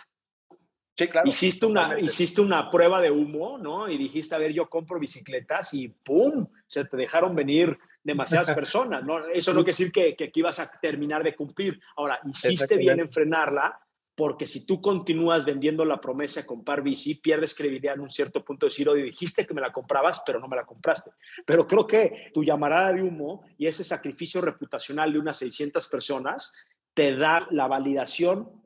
[0.95, 1.27] Sí, claro.
[1.27, 3.89] Hiciste una, hiciste una prueba de humo, ¿no?
[3.89, 6.47] Y dijiste, a ver, yo compro bicicletas y ¡pum!
[6.67, 9.27] Se te dejaron venir demasiadas personas, ¿no?
[9.27, 11.79] Eso no quiere decir que, que aquí vas a terminar de cumplir.
[11.95, 13.79] Ahora, hiciste bien en frenarla,
[14.15, 18.45] porque si tú continúas vendiendo la promesa de comprar bici, pierdes credibilidad en un cierto
[18.45, 21.11] punto de decir, oye, dijiste que me la comprabas, pero no me la compraste.
[21.43, 26.55] Pero creo que tu llamarada de humo y ese sacrificio reputacional de unas 600 personas
[26.93, 28.61] te da la validación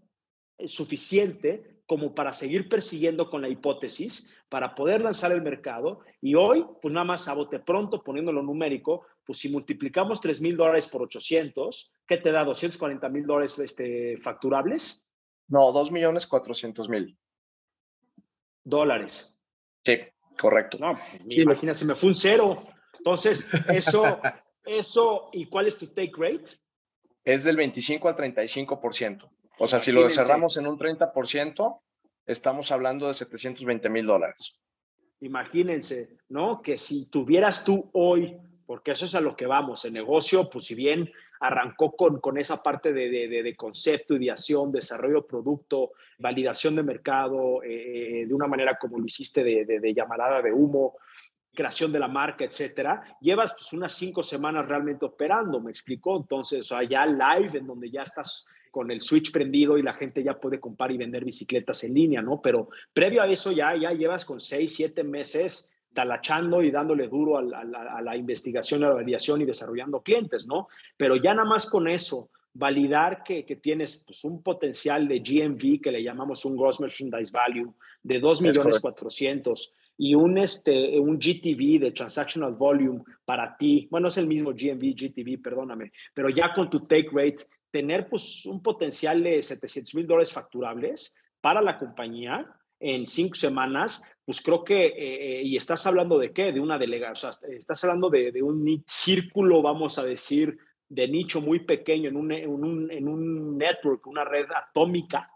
[0.65, 6.01] suficiente como para seguir persiguiendo con la hipótesis, para poder lanzar el mercado.
[6.21, 10.57] Y hoy, pues nada más a bote pronto, poniéndolo numérico, pues si multiplicamos 3 mil
[10.57, 12.45] dólares por 800, ¿qué te da?
[12.45, 15.07] ¿240 mil dólares este, facturables?
[15.47, 17.17] No, 2 millones 400 mil.
[18.65, 19.33] Dólares.
[19.85, 19.97] Sí,
[20.37, 20.77] correcto.
[20.79, 22.67] No, pues, imagínate, me fue un cero.
[22.97, 24.19] Entonces, eso,
[24.65, 26.51] eso, ¿y cuál es tu take rate?
[27.23, 29.29] Es del 25 al 35%.
[29.59, 31.79] O sea, si lo cerramos en un 30%,
[32.25, 34.53] estamos hablando de 720 mil dólares.
[35.21, 36.61] Imagínense, ¿no?
[36.61, 40.65] Que si tuvieras tú hoy, porque eso es a lo que vamos, el negocio, pues
[40.65, 45.91] si bien arrancó con, con esa parte de, de, de, concepto, ideación, desarrollo de producto,
[46.17, 50.97] validación de mercado, eh, de una manera como lo hiciste de, llamarada de humo,
[51.53, 56.71] creación de la marca, etcétera, llevas pues unas cinco semanas realmente operando, me explicó, entonces,
[56.71, 60.21] o sea, ya live, en donde ya estás con el switch prendido y la gente
[60.23, 62.39] ya puede comprar y vender bicicletas en línea, ¿no?
[62.43, 67.39] Pero previo a eso ya, ya llevas con seis, siete meses talachando y dándole duro
[67.39, 70.67] a la, investigación, a la validación y desarrollando clientes, ¿no?
[70.95, 75.81] Pero ya nada más con eso, validar que, que tienes pues, un potencial de GMV,
[75.81, 81.17] que le llamamos un Gross Merchandise Value, de 2 millones 400 y un, este, un
[81.17, 86.53] GTV de Transactional Volume para ti, bueno, es el mismo GMV, GTV, perdóname, pero ya
[86.53, 91.77] con tu take rate tener pues, un potencial de 700 mil dólares facturables para la
[91.77, 96.79] compañía en cinco semanas, pues creo que, eh, y estás hablando de qué, de una
[96.79, 100.57] delegación, o sea, estás hablando de, de, un círculo, vamos a decir,
[100.89, 105.29] de nicho muy pequeño, en un, en un, en un network, una red atómica,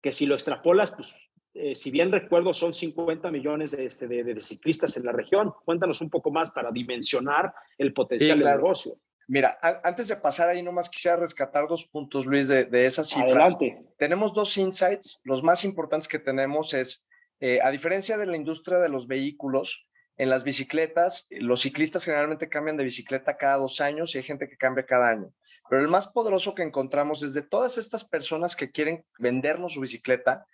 [0.00, 1.14] que si lo extrapolas, pues
[1.52, 5.52] eh, si bien recuerdo, son 50 millones este, de, de, ciclistas en la región.
[5.66, 8.96] Cuéntanos un poco más para dimensionar el potencial del negocio.
[9.32, 13.32] Mira, antes de pasar ahí, nomás quisiera rescatar dos puntos, Luis, de, de esas cifras.
[13.32, 13.82] Adelante.
[13.96, 15.22] Tenemos dos insights.
[15.24, 17.06] Los más importantes que tenemos es,
[17.40, 19.86] eh, a diferencia de la industria de los vehículos,
[20.18, 24.50] en las bicicletas, los ciclistas generalmente cambian de bicicleta cada dos años y hay gente
[24.50, 25.32] que cambia cada año.
[25.70, 29.80] Pero el más poderoso que encontramos es de todas estas personas que quieren vendernos su
[29.80, 30.44] bicicleta,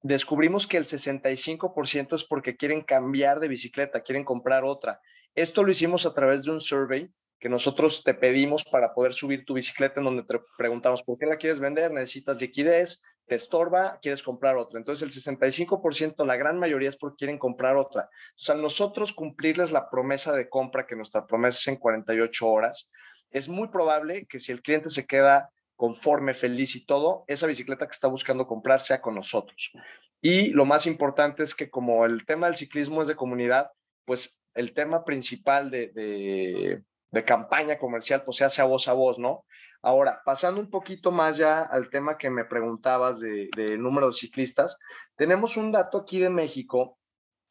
[0.00, 5.02] descubrimos que el 65% es porque quieren cambiar de bicicleta, quieren comprar otra.
[5.34, 9.44] Esto lo hicimos a través de un survey que nosotros te pedimos para poder subir
[9.44, 11.90] tu bicicleta, en donde te preguntamos, ¿por qué la quieres vender?
[11.90, 13.02] ¿Necesitas liquidez?
[13.26, 13.98] ¿Te estorba?
[14.00, 14.78] ¿Quieres comprar otra?
[14.78, 18.02] Entonces, el 65%, la gran mayoría es porque quieren comprar otra.
[18.02, 22.92] O sea, nosotros cumplirles la promesa de compra, que nuestra promesa es en 48 horas,
[23.32, 27.86] es muy probable que si el cliente se queda conforme, feliz y todo, esa bicicleta
[27.86, 29.72] que está buscando comprar sea con nosotros.
[30.20, 33.72] Y lo más importante es que como el tema del ciclismo es de comunidad,
[34.04, 38.94] pues el tema principal de, de, de campaña comercial pues se hace a voz a
[38.94, 39.44] voz, ¿no?
[39.82, 44.14] Ahora, pasando un poquito más ya al tema que me preguntabas del de número de
[44.14, 44.78] ciclistas,
[45.16, 46.98] tenemos un dato aquí de México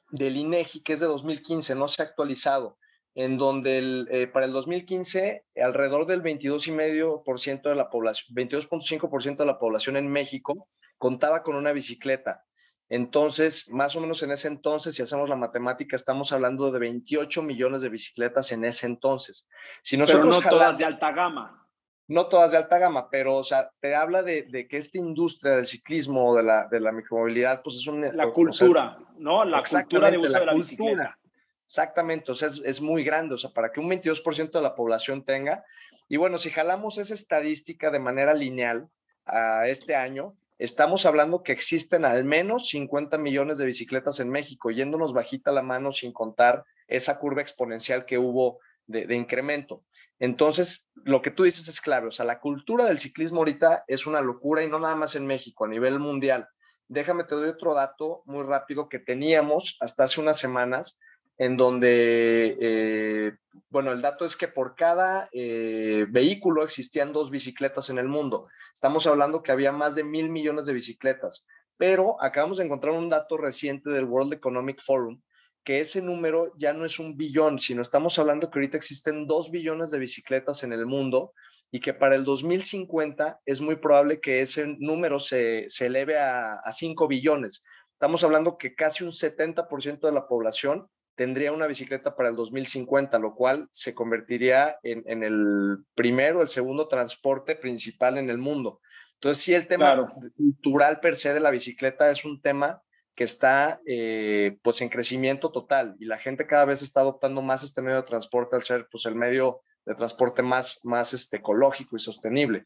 [0.10, 2.78] del INEGI que es de 2015, no se ha actualizado
[3.14, 9.46] en donde el, eh, para el 2015 alrededor del 22,5% de la población, 22.5% de
[9.46, 12.46] la población en México contaba con una bicicleta.
[12.94, 17.42] Entonces, más o menos en ese entonces, si hacemos la matemática, estamos hablando de 28
[17.42, 19.48] millones de bicicletas en ese entonces.
[19.82, 21.66] Si nosotros pero no todas de alta gama.
[22.10, 25.56] No todas de alta gama, pero o sea, te habla de, de que esta industria
[25.56, 28.02] del ciclismo o de la, de la micromovilidad, pues es un...
[28.02, 29.46] La cultura, ¿no?
[29.46, 31.18] La cultura de uso de la bicicleta
[31.64, 35.24] Exactamente, o sea, es, muy grande, o sea, para que un 22% de la población
[35.24, 35.64] tenga.
[36.10, 38.90] Y bueno, si jalamos esa estadística de manera lineal
[39.26, 44.70] a este año, estamos hablando que existen al menos 50 millones de bicicletas en México,
[44.70, 49.84] yéndonos bajita la mano sin contar esa curva exponencial que hubo de, incremento.
[50.20, 54.06] Entonces, lo que tú dices es clave, o sea, la cultura del ciclismo ahorita es
[54.06, 56.48] una locura y no nada más en México, a nivel mundial.
[56.88, 61.00] Déjame, te doy otro dato muy rápido que teníamos hasta hace unas semanas
[61.38, 63.32] en donde, eh,
[63.70, 68.48] bueno, el dato es que por cada eh, vehículo existían dos bicicletas en el mundo.
[68.74, 71.46] Estamos hablando que había más de mil millones de bicicletas,
[71.78, 75.22] pero acabamos de encontrar un dato reciente del World Economic Forum
[75.64, 79.52] que ese número ya no es un billón, sino estamos hablando que ahorita existen dos
[79.52, 81.34] billones de bicicletas en el mundo
[81.72, 86.56] y que para el 2050 es muy probable que ese número se, se eleve a,
[86.56, 87.64] a 5 billones.
[87.94, 93.20] Estamos hablando que casi un 70% de la población tendría una bicicleta para el 2050,
[93.20, 98.80] lo cual se convertiría en, el primero, el segundo transporte principal en el mundo.
[99.16, 102.82] Entonces, sí, el tema cultural per se de la bicicleta es un tema
[103.16, 107.62] que está eh, pues en crecimiento total y la gente cada vez está adoptando más
[107.62, 111.96] este medio de transporte al ser pues el medio de transporte más, más este, ecológico
[111.96, 112.66] y sostenible.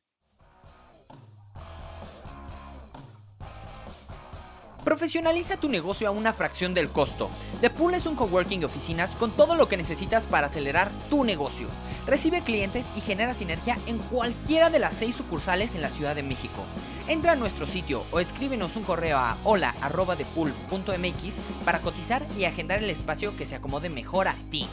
[4.86, 7.32] Profesionaliza tu negocio a una fracción del costo.
[7.60, 11.24] The Pool es un coworking de oficinas con todo lo que necesitas para acelerar tu
[11.24, 11.68] negocio.
[12.06, 16.22] Recibe clientes y genera sinergia en cualquiera de las seis sucursales en la Ciudad de
[16.22, 16.64] México.
[17.08, 22.92] Entra a nuestro sitio o escríbenos un correo a hola.depool.mx para cotizar y agendar el
[22.92, 24.68] espacio que se acomode mejor a ti.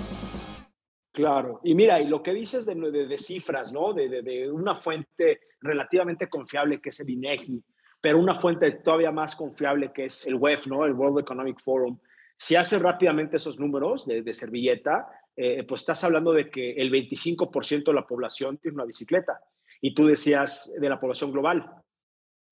[1.13, 3.95] Claro, y mira, y lo que dices de, cifras, ¿no?
[3.95, 7.63] De, de, una fuente relativamente confiable que es el INEGI,
[8.03, 10.85] pero una fuente todavía más confiable que es el WEF, ¿no?
[10.85, 11.99] El World Economic Forum.
[12.37, 17.85] Si haces rápidamente esos números de, servilleta, eh, pues estás hablando de que el 25%
[17.85, 19.39] de la población tiene una bicicleta.
[19.81, 21.65] Y tú decías de la población global.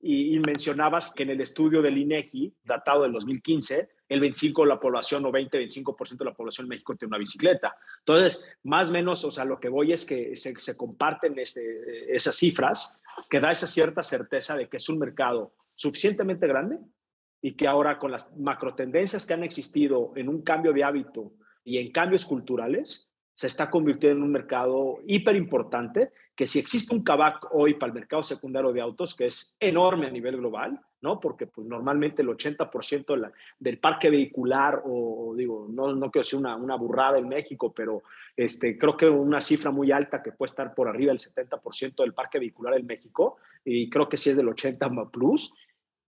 [0.00, 4.80] Y, mencionabas que en el estudio del INEGI, datado del 2015, el 25% de la
[4.80, 7.76] población o 20-25% de la población en México tiene una bicicleta.
[7.98, 12.36] Entonces, más o menos, o sea, lo que voy es que se, comparten este, esas
[12.36, 16.78] cifras que da esa cierta certeza de que es un mercado suficientemente grande
[17.42, 21.32] y que ahora con las macro tendencias que han existido en un cambio de hábito
[21.64, 26.94] y en cambios culturales, se está convirtiendo en un mercado hiper importante, que si existe
[26.94, 30.78] un CABAC hoy para el mercado secundario de autos, que es enorme a nivel global,
[31.00, 31.18] ¿no?
[31.18, 36.56] Porque pues, normalmente el 80% del parque vehicular, o, digo, no, no quiero decir una,
[36.56, 38.02] una, burrada en México, pero
[38.36, 42.14] este, creo que una cifra muy alta que puede estar por arriba del 70% del
[42.14, 45.52] parque vehicular en México, y creo que sí es del 80 plus,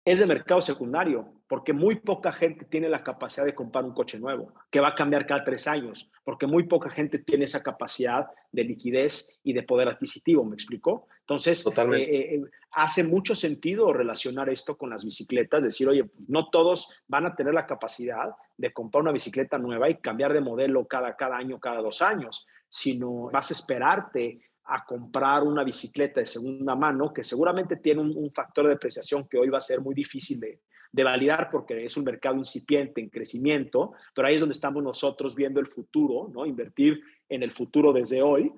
[0.05, 4.19] es de mercado secundario, porque muy poca gente tiene la capacidad de comprar un coche
[4.19, 8.27] nuevo, que va a cambiar cada tres años, porque muy poca gente tiene esa capacidad
[8.51, 11.07] de liquidez y de poder adquisitivo, ¿me explicó?
[11.21, 16.29] Entonces, eh, eh, eh, hace mucho sentido relacionar esto con las bicicletas, decir, oye, pues
[16.29, 20.41] no todos van a tener la capacidad de comprar una bicicleta nueva y cambiar de
[20.41, 26.21] modelo cada, cada año, cada dos años, sino vas a esperarte a comprar una bicicleta
[26.21, 29.81] de segunda mano que seguramente tiene un, factor de depreciación que hoy va a ser
[29.81, 30.61] muy difícil de,
[31.05, 35.61] validar porque es un mercado incipiente en crecimiento, pero ahí es donde estamos nosotros viendo
[35.61, 36.47] el futuro, ¿no?
[36.47, 38.53] Invertir en el futuro desde hoy,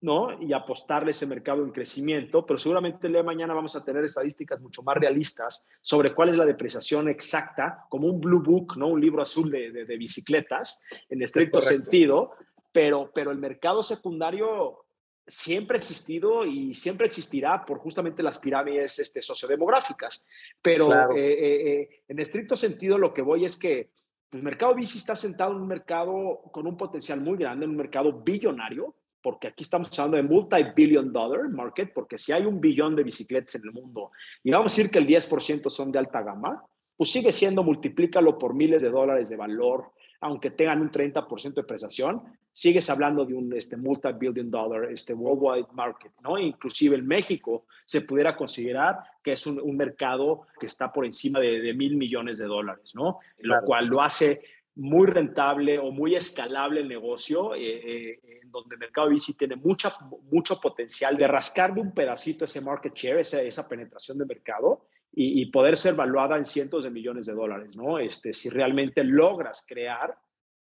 [0.00, 0.40] ¿no?
[0.42, 4.04] Y apostarle ese mercado en crecimiento, pero seguramente el día de mañana vamos a tener
[4.04, 8.88] estadísticas mucho más realistas sobre cuál es la depreciación exacta, como un blue book, ¿no?
[8.88, 12.32] Un libro azul de, de bicicletas, en estricto sentido,
[12.70, 14.83] pero, pero el mercado secundario
[15.26, 20.26] siempre ha existido y siempre existirá por justamente las pirámides este, sociodemográficas.
[20.60, 23.90] Pero eh, eh, eh, en estricto sentido lo que voy es que
[24.32, 27.76] el mercado bici está sentado en un mercado con un potencial muy grande, en un
[27.76, 32.94] mercado billonario, porque aquí estamos hablando de multi-billion dollar market, porque si hay un billón
[32.94, 34.10] de bicicletas en el mundo
[34.42, 36.62] y vamos a decir que el 10% son de alta gama,
[36.96, 41.64] pues sigue siendo, multiplícalo por miles de dólares de valor, aunque tengan un 30% de
[41.64, 42.22] prestación,
[42.52, 46.38] sigues hablando de un este, multi-billion dollar este, worldwide market, ¿no?
[46.38, 51.74] Inclusive en México se pudiera considerar que es un, mercado que está por encima de,
[51.74, 53.18] mil millones de dólares, ¿no?
[53.38, 54.42] Lo cual lo hace
[54.76, 59.56] muy rentable o muy escalable el negocio, eh, eh, en donde el mercado bici tiene
[59.56, 59.94] mucha,
[60.30, 65.46] mucho potencial de rascarle un pedacito ese market share, esa, esa penetración de mercado y,
[65.46, 67.98] poder ser valuada en cientos de millones de dólares, ¿no?
[67.98, 70.18] Este, si realmente logras crear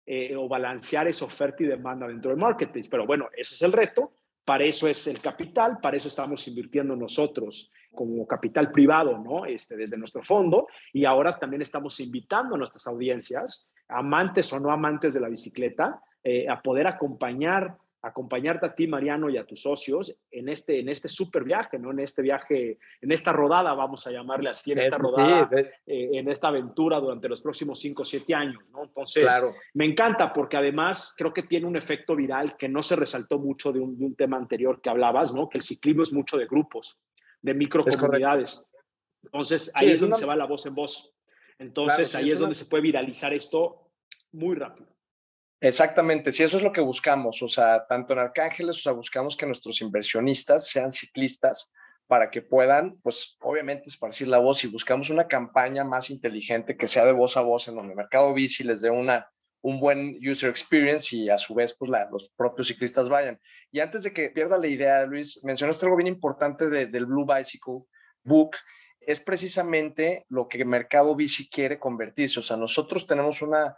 [0.04, 2.88] eh, o balancear esa oferta y demanda dentro del marketplace.
[2.90, 4.12] Pero bueno, ese es el reto.
[4.44, 9.46] Para eso es el capital, para eso estamos invirtiendo nosotros como capital privado, ¿no?
[9.46, 10.66] Este, desde nuestro fondo.
[10.92, 16.02] Y ahora también estamos invitando a nuestras audiencias, amantes o no amantes de la bicicleta,
[16.24, 20.90] eh, a poder acompañar acompañarte a ti, Mariano, y a tus socios en este, en
[20.90, 21.90] este super viaje, ¿no?
[21.90, 26.28] En este viaje, en esta rodada, vamos a llamarle así, en esta rodada, eh, en
[26.28, 28.84] esta aventura durante los próximos 5 o 7 años, ¿no?
[28.84, 29.26] Entonces,
[29.72, 33.72] me encanta porque además creo que tiene un efecto viral que no se resaltó mucho
[33.72, 35.48] de un, de un tema anterior que hablabas, ¿no?
[35.48, 37.00] Que el ciclismo es mucho de grupos,
[37.40, 38.66] de microcomunidades.
[39.22, 41.14] Entonces, ahí es, donde se va la voz en voz.
[41.58, 43.90] Entonces, ahí es, donde se puede viralizar esto
[44.32, 44.93] muy rápido.
[45.60, 49.36] Exactamente, si eso es lo que buscamos, o sea, tanto en Arcángeles, o sea, buscamos
[49.36, 51.72] que nuestros inversionistas sean ciclistas
[52.06, 56.86] para que puedan, pues obviamente esparcir la voz y buscamos una campaña más inteligente que
[56.86, 59.26] sea de voz a voz en donde el mercado bici les dé una,
[59.62, 63.40] un buen user experience y a su vez pues los propios ciclistas vayan.
[63.72, 67.84] Y antes de que pierda la idea, Luis, mencionaste algo bien importante del Blue Bicycle
[68.22, 68.56] Book,
[69.00, 72.40] es precisamente lo que mercado bici quiere convertirse.
[72.40, 73.74] O sea, nosotros tenemos una,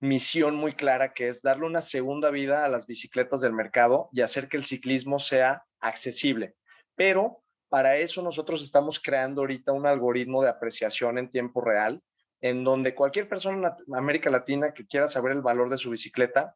[0.00, 4.20] misión muy clara que es darle una segunda vida a las bicicletas del mercado y
[4.20, 6.54] hacer que el ciclismo sea accesible.
[6.94, 12.02] Pero para eso nosotros estamos creando ahorita un algoritmo de apreciación en tiempo real,
[12.40, 16.54] en donde cualquier persona en América Latina que quiera saber el valor de su bicicleta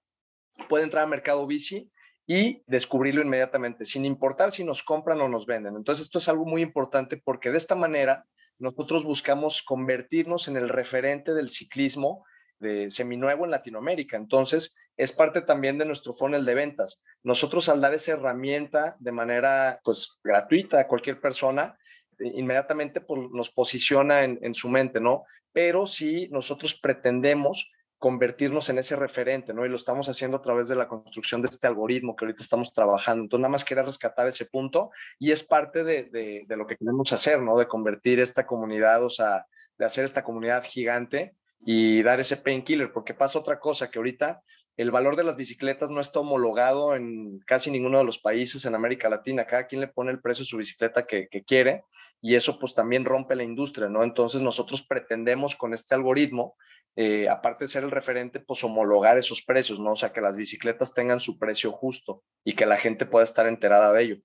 [0.68, 1.90] puede entrar a Mercado Bici
[2.26, 5.76] y descubrirlo inmediatamente, sin importar si nos compran o nos venden.
[5.76, 8.24] Entonces, esto es algo muy importante porque de esta manera
[8.58, 12.24] nosotros buscamos convertirnos en el referente del ciclismo
[12.62, 14.16] de seminuevo en Latinoamérica.
[14.16, 17.02] Entonces, es parte también de nuestro funnel de ventas.
[17.22, 21.76] Nosotros al dar esa herramienta de manera pues gratuita a cualquier persona,
[22.18, 25.24] eh, inmediatamente pues, nos posiciona en, su mente, ¿no?
[25.52, 29.64] Pero si nosotros pretendemos convertirnos en ese referente, ¿no?
[29.64, 32.72] Y lo estamos haciendo a través de la construcción de este algoritmo que ahorita estamos
[32.72, 33.24] trabajando.
[33.24, 36.04] Entonces, nada más quería rescatar ese punto y es parte de,
[36.46, 37.56] de lo que queremos hacer, ¿no?
[37.56, 39.46] De convertir esta comunidad, o sea,
[39.78, 44.42] de hacer esta comunidad gigante y dar ese painkiller, porque pasa otra cosa, que ahorita
[44.76, 48.74] el valor de las bicicletas no está homologado en casi ninguno de los países en
[48.74, 49.46] América Latina.
[49.46, 51.84] Cada quien le pone el precio de su bicicleta que, quiere
[52.20, 54.02] y eso pues también rompe la industria, ¿no?
[54.02, 56.56] Entonces nosotros pretendemos con este algoritmo,
[56.96, 59.92] eh, aparte de ser el referente, pues homologar esos precios, ¿no?
[59.92, 63.46] O sea, que las bicicletas tengan su precio justo y que la gente pueda estar
[63.46, 64.16] enterada de ello.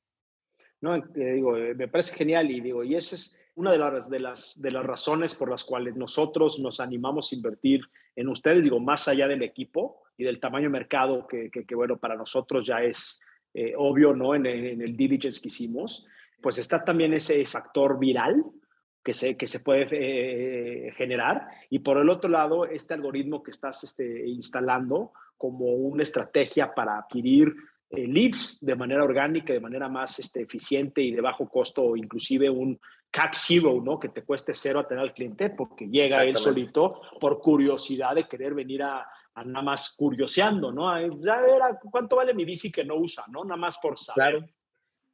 [0.79, 4.19] No, digo, eh, me parece genial y digo, y eso es una de las, de,
[4.19, 7.81] las, de las razones por las cuales nosotros nos animamos a invertir
[8.15, 11.97] en ustedes, digo, más allá del equipo y del tamaño de mercado, que, que, bueno,
[11.97, 13.25] para nosotros ya es
[13.55, 14.35] eh, obvio, ¿no?
[14.35, 16.05] En, en, el diligence que hicimos,
[16.39, 18.43] pues está también ese factor viral
[19.03, 21.47] que se, que se puede eh, generar.
[21.71, 26.99] Y por el otro lado, este algoritmo que estás este, instalando como una estrategia para
[26.99, 27.55] adquirir
[27.89, 32.51] eh, leads de manera orgánica, de manera más este, eficiente y de bajo costo, inclusive
[32.51, 32.79] un
[33.11, 33.99] CAC zero, ¿no?
[33.99, 38.27] Que te cueste cero a tener al cliente porque llega él solito por curiosidad de
[38.27, 39.07] querer venir a,
[39.45, 40.89] nada más curioseando, ¿no?
[40.89, 41.11] A ver,
[41.91, 43.43] ¿cuánto vale mi bici que no usa, ¿no?
[43.43, 44.45] Nada más por saber.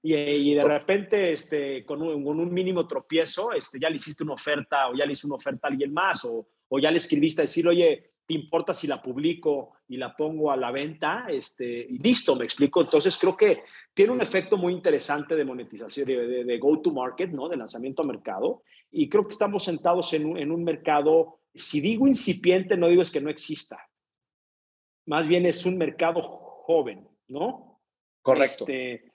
[0.06, 4.34] Y, de repente, este, con un, con, un, mínimo tropiezo, este, ya le hiciste una
[4.34, 7.42] oferta o ya le hice una oferta a alguien más o, o ya le escribiste
[7.42, 11.28] a decir, oye, ¿te importa si la publico y la pongo a la venta?
[11.30, 12.82] Este, y listo, me explico.
[12.82, 13.64] Entonces creo que
[13.94, 17.48] tiene un efecto muy interesante de monetización, de, de, go to market, ¿no?
[17.48, 18.64] De lanzamiento a mercado.
[18.92, 23.02] Y creo que estamos sentados en un, en un mercado, si digo incipiente, no digo
[23.02, 23.88] es que no exista.
[25.06, 27.82] Más bien es un mercado joven, ¿no?
[28.22, 28.66] Correcto.
[28.68, 29.12] Este,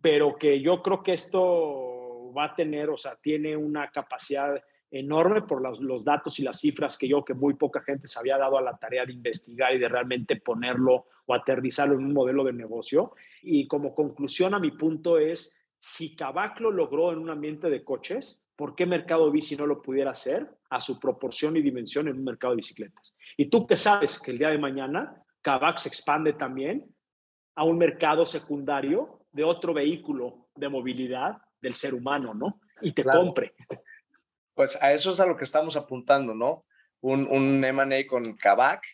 [0.00, 4.62] pero que yo creo que esto va a tener, o sea, tiene una capacidad
[4.92, 8.18] enorme por los, los, datos y las cifras que yo, que muy poca gente se
[8.18, 12.12] había dado a la tarea de investigar y de realmente ponerlo o aterrizarlo en un
[12.12, 13.14] modelo de negocio.
[13.42, 17.82] Y como conclusión a mi punto es, si Kavak lo logró en un ambiente de
[17.82, 22.18] coches, ¿por qué Mercado Bici no lo pudiera hacer a su proporción y dimensión en
[22.18, 23.16] un mercado de bicicletas?
[23.38, 26.84] Y tú que sabes que el día de mañana Kavak se expande también
[27.54, 32.60] a un mercado secundario de otro vehículo de movilidad del ser humano, ¿no?
[32.82, 33.54] Y te compre.
[34.62, 36.66] Pues a eso es a lo que estamos apuntando, ¿no?
[37.00, 38.84] Un, un M&A con Kavak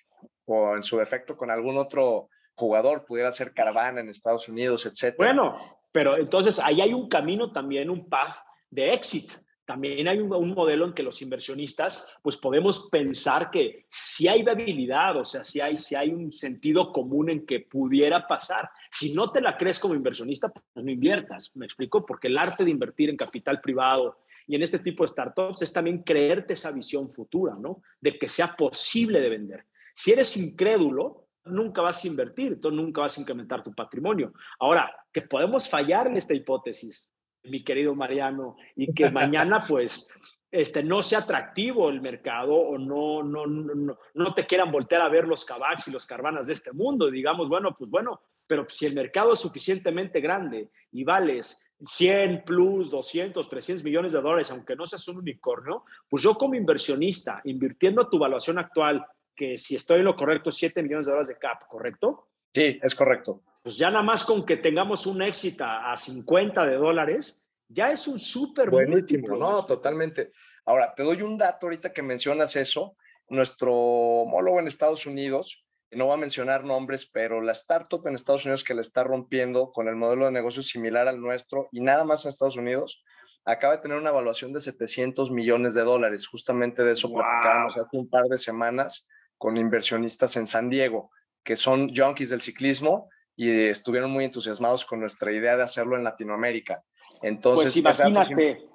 [0.46, 5.14] o en su defecto con algún otro jugador, pudiera ser Caravana en Estados Unidos, etc.
[5.18, 5.56] Bueno,
[5.92, 8.36] pero entonces ahí hay un camino también, un path
[8.70, 9.34] de éxito.
[9.66, 15.18] También hay un, modelo en que los inversionistas, pues podemos pensar que si hay viabilidad,
[15.18, 18.70] o sea, si hay, si hay un sentido común en que pudiera pasar.
[18.90, 21.54] Si no te la crees como inversionista, pues no inviertas.
[21.56, 24.16] Me explico, porque el arte de invertir en capital privado
[24.49, 27.82] y en este tipo de startups es también creerte esa visión futura, ¿no?
[28.01, 29.66] De que sea posible de vender.
[29.94, 34.32] Si eres incrédulo, nunca vas a invertir, entonces nunca vas a incrementar tu patrimonio.
[34.59, 37.11] Ahora, que podemos fallar en esta hipótesis,
[37.44, 40.09] mi querido Mariano, y que mañana pues
[40.51, 45.11] este, no sea atractivo el mercado o no, no, no, no te quieran voltear a
[45.11, 47.11] ver los cabacs y los carvanas de este mundo.
[47.11, 52.91] digamos, bueno, pues bueno, pero si el mercado es suficientemente grande y vales 100 plus,
[52.91, 58.09] 200, 300 millones de dólares, aunque no seas un unicornio, pues yo como inversionista, invirtiendo
[58.09, 59.05] tu valuación actual,
[59.35, 62.29] que si estoy en lo correcto, 7 millones de dólares de cap, ¿correcto?
[62.53, 66.76] Sí, es correcto pues ya nada más con que tengamos un éxito a 50 de
[66.76, 69.37] dólares, ya es un súper buenísimo.
[69.37, 70.33] No, totalmente.
[70.64, 72.97] Ahora, te doy un dato ahorita que mencionas eso.
[73.29, 78.45] Nuestro homólogo en Estados Unidos, no va a mencionar nombres, pero la startup en Estados
[78.45, 82.05] Unidos que le está rompiendo con el modelo de negocio similar al nuestro y nada
[82.05, 83.03] más en Estados Unidos,
[83.45, 86.26] acaba de tener una evaluación de 700 millones de dólares.
[86.26, 89.07] Justamente de eso platicábamos hace un par de semanas
[89.39, 91.11] con inversionistas en San Diego,
[91.43, 96.05] que son junkies del ciclismo y estuvieron muy entusiasmados con nuestra idea de hacerlo en
[96.05, 96.82] Latinoamérica.
[97.22, 98.68] Entonces, pues imagínate,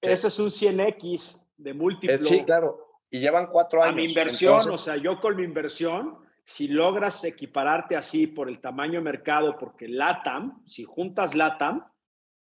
[0.00, 2.18] eso es un 100x de múltiplo.
[2.18, 2.86] sí, claro.
[3.10, 3.92] Y llevan cuatro años.
[3.92, 6.18] A mi inversión, o sea, yo con mi inversión,
[6.50, 11.84] si logras equipararte así por el tamaño de mercado, porque LATAM, si juntas LATAM,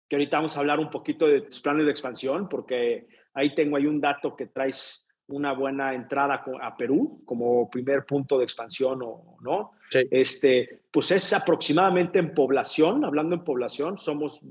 [0.09, 3.77] que ahorita vamos a hablar un poquito de tus planes de expansión, porque ahí tengo
[3.77, 9.01] ahí un dato que traes una buena entrada a Perú como primer punto de expansión
[9.03, 9.73] o no.
[10.11, 14.43] Este, pues es aproximadamente en población, hablando en población, somos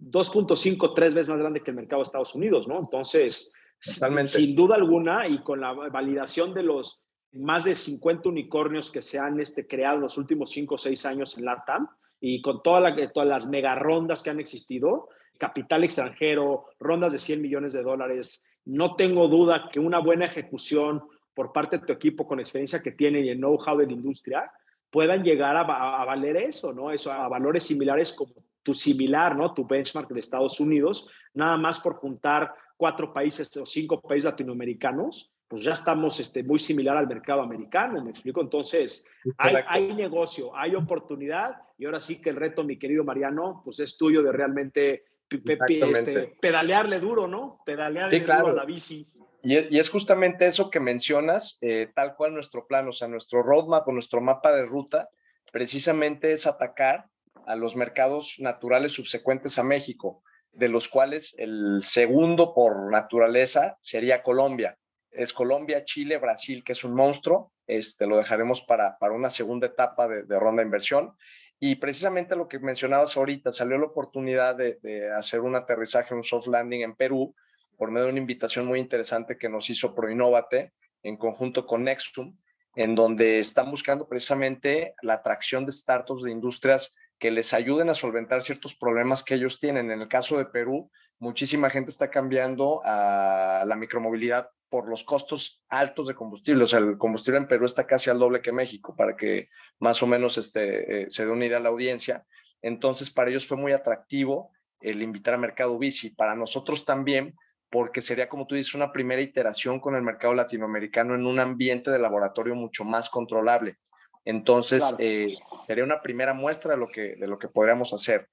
[0.00, 2.80] 2.5, tres veces más grande que el mercado de Estados Unidos, ¿no?
[2.80, 9.02] Entonces, sin duda alguna y con la validación de los más de 50 unicornios que
[9.02, 11.88] se han este, creado en los últimos 5 o 6 años en LATAM
[12.20, 15.08] y con toda la, todas las mega rondas que han existido,
[15.38, 21.02] capital extranjero, rondas de 100 millones de dólares, no tengo duda que una buena ejecución
[21.34, 24.50] por parte de tu equipo con experiencia que tiene y el know-how de la industria
[24.90, 26.90] puedan llegar a, valer eso, ¿no?
[26.90, 29.54] Eso, a valores similares como tu similar, ¿no?
[29.54, 35.30] Tu benchmark de Estados Unidos, nada más por juntar cuatro países o cinco países latinoamericanos,
[35.48, 38.42] pues ya estamos este, muy similar al mercado americano, ¿me explico?
[38.42, 43.62] Entonces, hay, hay, negocio, hay oportunidad y ahora sí que el reto, mi querido Mariano,
[43.64, 47.60] pues es tuyo de realmente este, pedalearle duro, ¿no?
[47.64, 49.06] Pedalearle duro a la bici.
[49.42, 53.86] Y, es justamente eso que mencionas, eh, tal cual nuestro plan, o sea, nuestro roadmap
[53.88, 55.08] o nuestro mapa de ruta,
[55.52, 57.06] precisamente es atacar
[57.46, 60.22] a los mercados naturales subsecuentes a México,
[60.52, 64.76] de los cuales el segundo por naturaleza sería Colombia.
[65.10, 67.52] Es Colombia, Chile, Brasil, que es un monstruo.
[67.66, 71.14] Este, lo dejaremos para, para una segunda etapa de, de ronda de inversión.
[71.60, 76.46] Y precisamente lo que mencionabas ahorita, salió la oportunidad de, hacer un aterrizaje, un soft
[76.46, 77.34] landing en Perú,
[77.76, 82.36] por medio de una invitación muy interesante que nos hizo ProInnovate en conjunto con Nexum,
[82.76, 87.94] en donde están buscando precisamente la atracción de startups de industrias que les ayuden a
[87.94, 89.90] solventar ciertos problemas que ellos tienen.
[89.90, 90.88] En el caso de Perú,
[91.18, 96.64] muchísima gente está cambiando a la micromovilidad por los costos altos de combustible.
[96.64, 99.48] O sea, el combustible en Perú está casi al doble que México, para que
[99.78, 102.24] más o menos este, eh, se dé una idea a la audiencia.
[102.60, 104.50] Entonces, para ellos fue muy atractivo
[104.80, 106.10] el invitar a Mercado Bici.
[106.10, 107.34] Para nosotros también,
[107.70, 111.90] porque sería, como tú dices, una primera iteración con el mercado latinoamericano en un ambiente
[111.90, 113.78] de laboratorio mucho más controlable.
[114.24, 115.34] Entonces, eh,
[115.66, 118.28] sería una primera muestra de lo, que, de lo que podríamos hacer.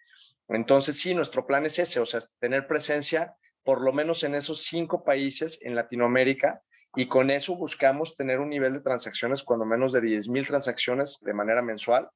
[0.49, 3.35] Entonces, sí, nuestro plan es ese, o sea, tener presencia
[3.65, 6.61] por lo menos en esos cinco países en Latinoamérica
[6.95, 11.19] y con eso buscamos tener un nivel de transacciones, cuando menos de 10 mil transacciones
[11.21, 12.07] de manera mensual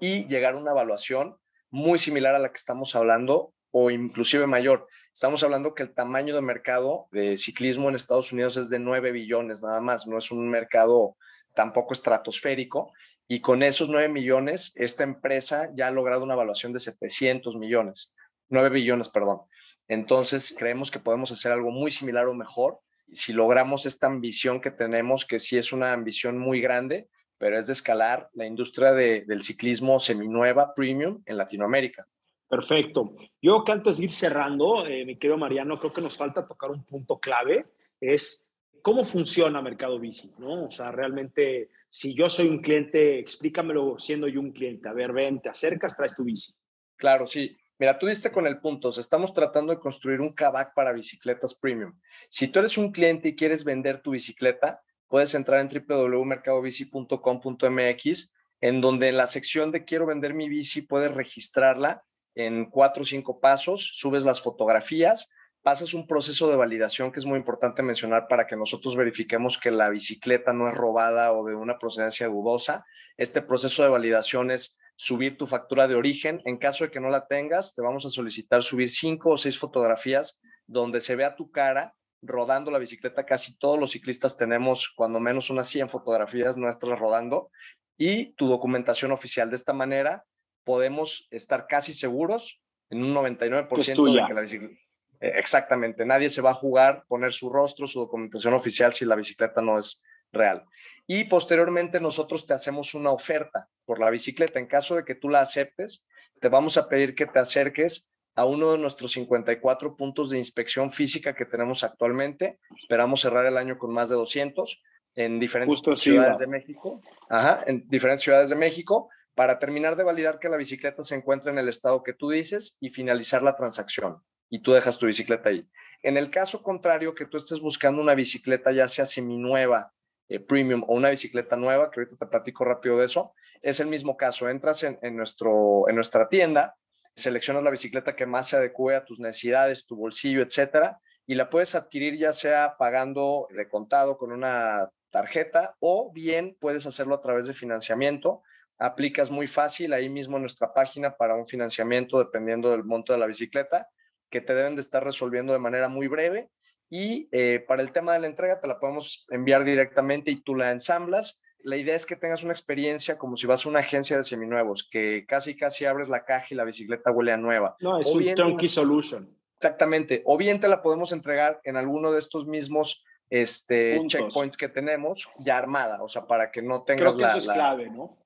[0.00, 1.36] y llegar a una evaluación
[1.70, 4.88] muy similar a la que estamos hablando o inclusive mayor.
[5.12, 9.12] Estamos hablando que el tamaño de mercado de ciclismo en Estados Unidos es de 9
[9.12, 11.16] billones nada más, no es un mercado
[11.54, 12.92] tampoco estratosférico.
[13.28, 18.14] Y con esos 9 millones, esta empresa ya ha logrado una evaluación de 700 millones,
[18.48, 19.42] 9 billones, perdón.
[19.88, 22.80] Entonces, creemos que podemos hacer algo muy similar o mejor
[23.12, 27.08] si logramos esta ambición que tenemos, que sí es una ambición muy grande,
[27.38, 32.06] pero es de escalar la industria del ciclismo seminueva, premium, en Latinoamérica.
[32.48, 33.14] Perfecto.
[33.40, 36.70] Yo que antes de ir cerrando, eh, mi querido Mariano, creo que nos falta tocar
[36.70, 37.66] un punto clave,
[38.00, 38.48] es
[38.82, 40.66] cómo funciona Mercado Bici, ¿no?
[40.66, 44.88] O sea, realmente, si yo soy un cliente, explícamelo siendo yo un cliente.
[44.88, 46.52] A ver, ven, te acercas, traes tu bici.
[46.96, 47.56] Claro, sí.
[47.78, 51.98] Mira, tú diste con el punto, estamos tratando de construir un cabac para bicicletas premium.
[52.28, 58.80] Si tú eres un cliente y quieres vender tu bicicleta, puedes entrar en www.mercadobici.com.mx, en
[58.80, 62.04] donde en la sección de quiero vender mi bici puedes registrarla
[62.36, 65.30] en cuatro o cinco pasos, subes las fotografías,
[65.62, 69.70] pasas un proceso de validación que es muy importante mencionar para que nosotros verifiquemos que
[69.70, 72.84] la bicicleta no es robada o de una procedencia dudosa.
[73.16, 76.40] Este proceso de validación es subir tu factura de origen.
[76.44, 79.58] En caso de que no la tengas, te vamos a solicitar subir cinco o seis
[79.58, 83.26] fotografías donde se vea tu cara rodando la bicicleta.
[83.26, 87.50] Casi todos los ciclistas tenemos cuando menos unas 100 fotografías nuestras rodando
[87.98, 89.50] y tu documentación oficial.
[89.50, 90.24] De esta manera
[90.64, 94.74] podemos estar casi seguros en un 99% de que la bicicleta...
[95.20, 99.14] Eh, exactamente, nadie se va a jugar poner su rostro, su documentación oficial si la
[99.14, 100.02] bicicleta no es
[100.34, 100.64] real
[101.06, 104.58] y posteriormente nosotros te hacemos una oferta por la bicicleta.
[104.58, 106.04] En caso de que tú la aceptes,
[106.40, 110.90] te vamos a pedir que te acerques a uno de nuestros 54 puntos de inspección
[110.90, 112.58] física que tenemos actualmente.
[112.76, 114.82] Esperamos cerrar el año con más de 200
[115.14, 117.00] en diferentes ciudades de México.
[117.28, 121.52] Ajá, en diferentes ciudades de México para terminar de validar que la bicicleta se encuentra
[121.52, 124.22] en el estado que tú dices y finalizar la transacción.
[124.48, 125.68] Y tú dejas tu bicicleta ahí.
[126.02, 129.92] En el caso contrario, que tú estés buscando una bicicleta ya sea seminueva
[130.34, 133.86] eh, premium o una bicicleta nueva, que ahorita te platico rápido de eso, es el
[133.86, 134.48] mismo caso.
[134.48, 136.76] Entras en, nuestro, en nuestra tienda,
[137.14, 141.48] seleccionas la bicicleta que más se adecue a tus necesidades, tu bolsillo, etcétera, y la
[141.48, 147.22] puedes adquirir ya sea pagando de contado con una tarjeta o bien puedes hacerlo a
[147.22, 148.42] través de financiamiento.
[148.78, 153.20] Aplicas muy fácil ahí mismo en nuestra página para un financiamiento dependiendo del monto de
[153.20, 153.88] la bicicleta
[154.28, 156.50] que te deben de estar resolviendo de manera muy breve
[156.90, 160.54] y eh, para el tema de la entrega te la podemos enviar directamente y tú
[160.54, 161.40] la ensamblas.
[161.58, 164.86] La idea es que tengas una experiencia como si vas a una agencia de seminuevos,
[164.90, 167.76] que casi casi abres la caja y la bicicleta huele a nueva.
[167.80, 169.34] No, es un turnkey solution.
[169.56, 170.22] Exactamente.
[170.26, 175.28] O bien te la podemos entregar en alguno de estos mismos este, checkpoints que tenemos
[175.38, 178.18] ya armada, o sea, para que no tengas Creo que eso es clave, ¿no?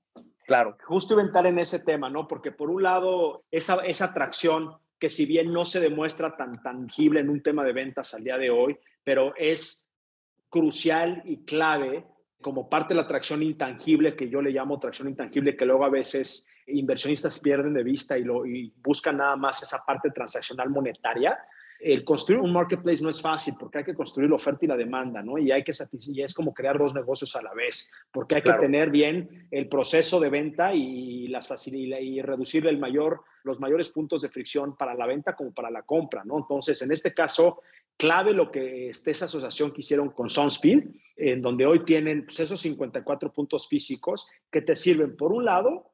[0.46, 0.76] Claro.
[0.84, 2.26] Justo inventar en ese tema, ¿no?
[2.26, 7.20] Porque por un lado, esa, esa atracción que si bien no se demuestra tan tangible
[7.20, 9.86] en un tema de ventas al día de hoy, pero es
[10.49, 12.07] crucial y clave
[12.40, 15.90] como parte de la atracción intangible, que yo le llamo atracción intangible, que luego a
[15.90, 21.38] veces inversionistas pierden de vista y, lo, y buscan nada más esa parte transaccional monetaria,
[21.81, 24.76] el construir un marketplace no es fácil porque hay que construir la oferta y la
[24.76, 25.39] demanda, ¿no?
[25.39, 25.72] Y hay que
[26.09, 29.68] y es como crear dos negocios a la vez, porque hay que tener bien el
[29.68, 34.95] proceso de venta y las y reducir el mayor los mayores puntos de fricción para
[34.95, 36.39] la venta como para la compra, ¿no?
[36.39, 37.62] Entonces, en este caso,
[37.97, 40.85] clave lo que este, esa asociación que hicieron con Sunspeed,
[41.16, 45.91] en donde hoy tienen pues, esos 54 puntos físicos que te sirven, por un lado,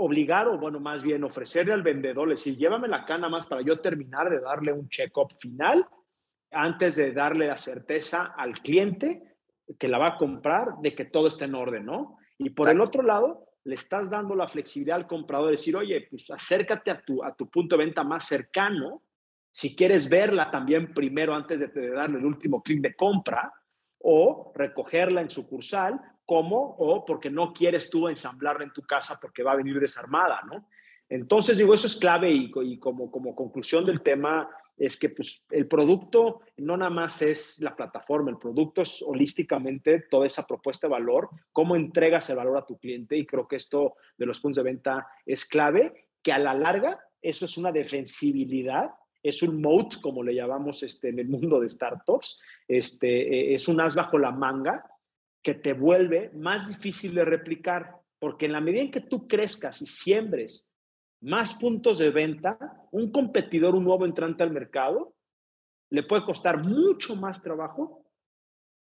[0.00, 3.80] obligar o, bueno, más bien ofrecerle al vendedor, decir, llévame la cana más para yo
[3.80, 5.86] terminar de darle un check-up final
[6.50, 9.36] antes de darle la certeza al cliente
[9.78, 12.18] que la va a comprar de que todo está en orden, ¿no?
[12.38, 16.06] Y por el otro lado, le estás dando la flexibilidad al comprador de decir, oye,
[16.10, 19.02] pues acércate a tu, a tu punto de venta más cercano,
[19.52, 23.52] si quieres verla también primero antes de, de darle el último clic de compra,
[24.02, 29.42] o recogerla en sucursal cómo o porque no quieres tú ensamblarla en tu casa porque
[29.42, 30.68] va a venir desarmada, ¿no?
[31.08, 36.42] Entonces, digo, eso es clave y, como, conclusión del tema es que pues, el producto
[36.58, 41.30] no nada más es la plataforma, el producto es holísticamente toda esa propuesta de valor,
[41.50, 44.70] cómo entregas el valor a tu cliente y creo que esto de los puntos de
[44.70, 48.90] venta es clave, que a la larga eso es una defensibilidad
[49.22, 53.68] es un moat, como le llamamos este, en el mundo de startups, este, eh, es
[53.68, 54.82] un as bajo la manga
[55.42, 59.80] que te vuelve más difícil de replicar, porque en la medida en que tú crezcas
[59.82, 60.70] y siembres
[61.22, 62.58] más puntos de venta,
[62.92, 65.14] un competidor, un nuevo entrante al mercado,
[65.90, 68.04] le puede costar mucho más trabajo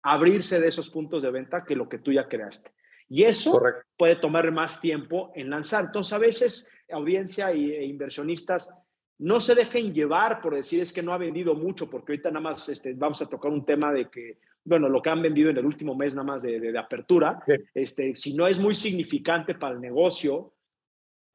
[0.03, 2.71] abrirse de esos puntos de venta que lo que tú ya creaste.
[3.07, 3.61] Y eso
[3.97, 5.85] puede tomar más tiempo en lanzar.
[5.85, 8.84] Entonces, a veces, audiencia e inversionistas
[9.19, 12.41] no se dejen llevar por decir es que no ha vendido mucho, porque ahorita nada
[12.41, 15.57] más este, vamos a tocar un tema de que, bueno, lo que han vendido en
[15.57, 17.41] el último mes nada más de, apertura,
[17.73, 20.53] este, si no es muy significante para el negocio,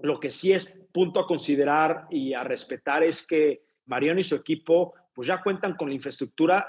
[0.01, 4.35] lo que sí es punto a considerar y a respetar es que Mariano y su
[4.35, 6.67] equipo pues ya cuentan con la infraestructura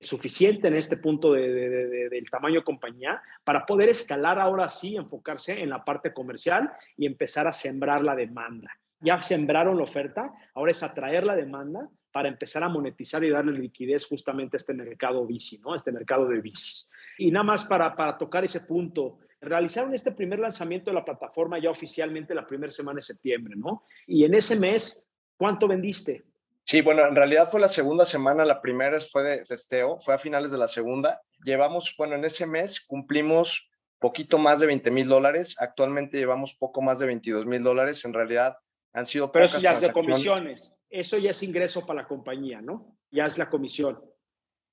[0.00, 5.70] suficiente en este punto del tamaño de compañía para poder escalar ahora sí, enfocarse en
[5.70, 8.70] la parte comercial y empezar a sembrar la demanda
[9.02, 13.52] ya sembraron la oferta, ahora es atraer la demanda para empezar a monetizar y darle
[13.52, 15.74] liquidez justamente a este mercado bici, ¿no?
[15.74, 16.90] Este mercado de bicis.
[17.18, 21.58] Y nada más para, para tocar ese punto, realizaron este primer lanzamiento de la plataforma
[21.58, 23.84] ya oficialmente la primera semana de septiembre, ¿no?
[24.06, 26.24] Y en ese mes, ¿cuánto vendiste?
[26.64, 30.18] Sí, bueno, en realidad fue la segunda semana, la primera fue de festeo, fue a
[30.18, 31.20] finales de la segunda.
[31.44, 36.82] Llevamos, bueno, en ese mes cumplimos poquito más de 20 mil dólares, actualmente llevamos poco
[36.82, 38.56] más de 22 mil dólares, en realidad
[38.92, 40.76] han sido Pero eso ya es de comisiones.
[40.90, 42.96] Eso ya es ingreso para la compañía, ¿no?
[43.10, 44.00] Ya es la comisión.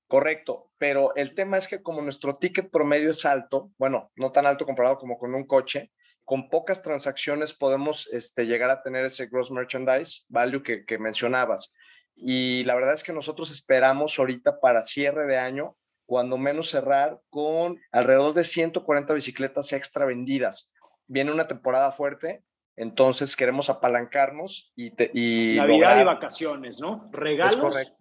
[0.07, 4.47] Correcto, pero el tema es que como nuestro ticket promedio es alto, bueno, no tan
[4.47, 5.91] alto comparado como con un coche,
[6.25, 11.71] con pocas transacciones podemos este, llegar a tener ese gross merchandise value que, que mencionabas.
[12.15, 17.21] Y la verdad es que nosotros esperamos ahorita para cierre de año, cuando menos cerrar
[17.29, 20.71] con alrededor de 140 bicicletas extra vendidas.
[21.05, 22.43] Viene una temporada fuerte
[22.79, 24.87] entonces queremos apalancarnos y...
[25.13, 27.09] y Navidad y vacaciones, ¿no?
[27.11, 27.95] Regalos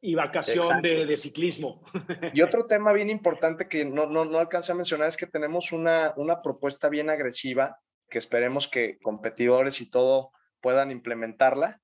[0.00, 1.82] y vacación de, ciclismo.
[2.32, 5.72] Y otro tema bien importante que no, no, no alcancé a mencionar es que tenemos
[5.72, 7.78] una, una propuesta bien agresiva
[8.08, 11.80] que esperemos que competidores y todo puedan implementarla,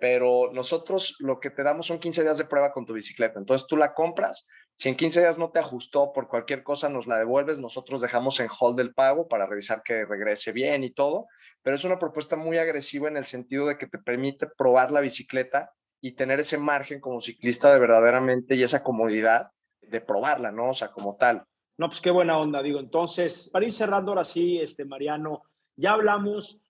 [0.00, 3.38] pero nosotros lo que te damos son 15 días de prueba con tu bicicleta.
[3.38, 7.06] Entonces tú la compras, si en 15 días no te ajustó por cualquier cosa, nos
[7.06, 11.26] la devuelves, nosotros dejamos en hold el pago para revisar que regrese bien y todo,
[11.62, 15.00] pero es una propuesta muy agresiva en el sentido de que te permite probar la
[15.00, 15.70] bicicleta
[16.00, 19.50] y tener ese margen como ciclista de verdaderamente y esa comodidad
[19.82, 20.70] de probarla, ¿no?
[20.70, 21.44] O sea, como tal.
[21.76, 22.80] No, pues qué buena onda, digo.
[22.80, 25.42] Entonces, para ir cerrando ahora sí, este, Mariano,
[25.76, 26.66] ya hablamos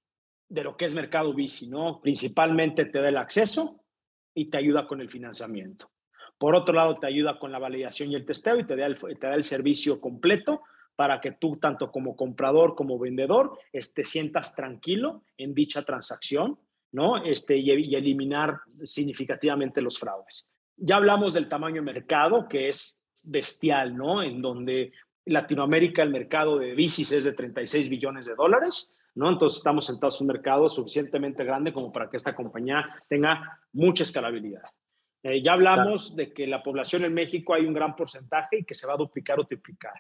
[0.50, 2.00] de lo que es mercado bici, ¿no?
[2.02, 3.80] Principalmente te da el acceso
[4.34, 5.90] y te ayuda con el financiamiento.
[6.36, 8.98] Por otro lado, te ayuda con la validación y el testeo y te da el,
[8.98, 10.62] te da el servicio completo
[10.96, 16.58] para que tú, tanto como comprador como vendedor, te sientas tranquilo en dicha transacción,
[16.92, 17.24] ¿no?
[17.24, 20.50] Este, y, y eliminar significativamente los fraudes.
[20.76, 24.22] Ya hablamos del tamaño de mercado, que es bestial, ¿no?
[24.22, 24.92] En donde
[25.26, 29.30] Latinoamérica el mercado de bicis es de 36 billones de dólares, ¿no?
[29.30, 34.04] Entonces estamos sentados en un mercado suficientemente grande como para que esta compañía tenga mucha
[34.04, 34.62] escalabilidad.
[35.22, 38.74] Eh, ya hablamos de que la población en México hay un gran porcentaje y que
[38.74, 39.92] se va a duplicar o triplicar.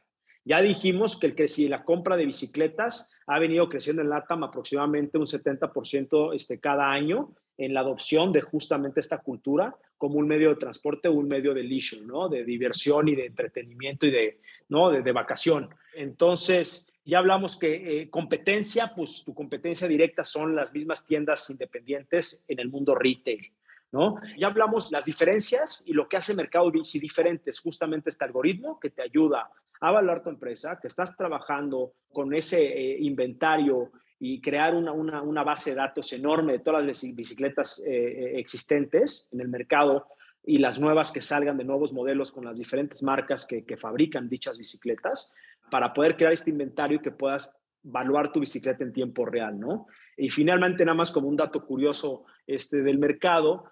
[0.44, 4.44] Ya dijimos que, el que si la compra de bicicletas ha venido creciendo en LATAM
[4.44, 10.26] aproximadamente un 70% este, cada año en la adopción de justamente esta cultura como un
[10.26, 12.30] medio de transporte un medio de leisure, ¿no?
[12.30, 14.40] De diversión y de entretenimiento y de,
[14.70, 14.88] ¿no?
[14.88, 15.68] de, vacación.
[15.94, 22.44] Entonces, ya hablamos que eh, competencia, pues tu competencia directa son las mismas tiendas independientes
[22.48, 23.52] en el mundo retail.
[23.92, 24.20] ¿no?
[24.38, 28.78] Ya hablamos las diferencias y lo que hace Mercado Bici diferente es justamente este algoritmo
[28.78, 33.90] que te ayuda a evaluar tu empresa, que estás trabajando con ese eh, inventario
[34.20, 39.48] y crear una, base de datos enorme de todas las bicicletas eh, existentes en el
[39.48, 40.06] mercado
[40.44, 44.58] y las nuevas que salgan de nuevos modelos con las diferentes marcas que fabrican dichas
[44.58, 45.34] bicicletas
[45.70, 49.86] para poder crear este inventario y que puedas evaluar tu bicicleta en tiempo real, ¿no?
[50.16, 53.64] Y finalmente, nada más como un dato curioso este, del mercado,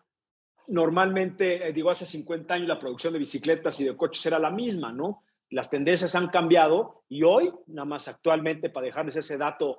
[0.68, 4.50] normalmente, eh, digo, hace 50 años la producción de bicicletas y de coches era la
[4.50, 5.24] misma, ¿no?
[5.50, 9.78] Las tendencias han cambiado y hoy, nada más actualmente, para dejarles ese dato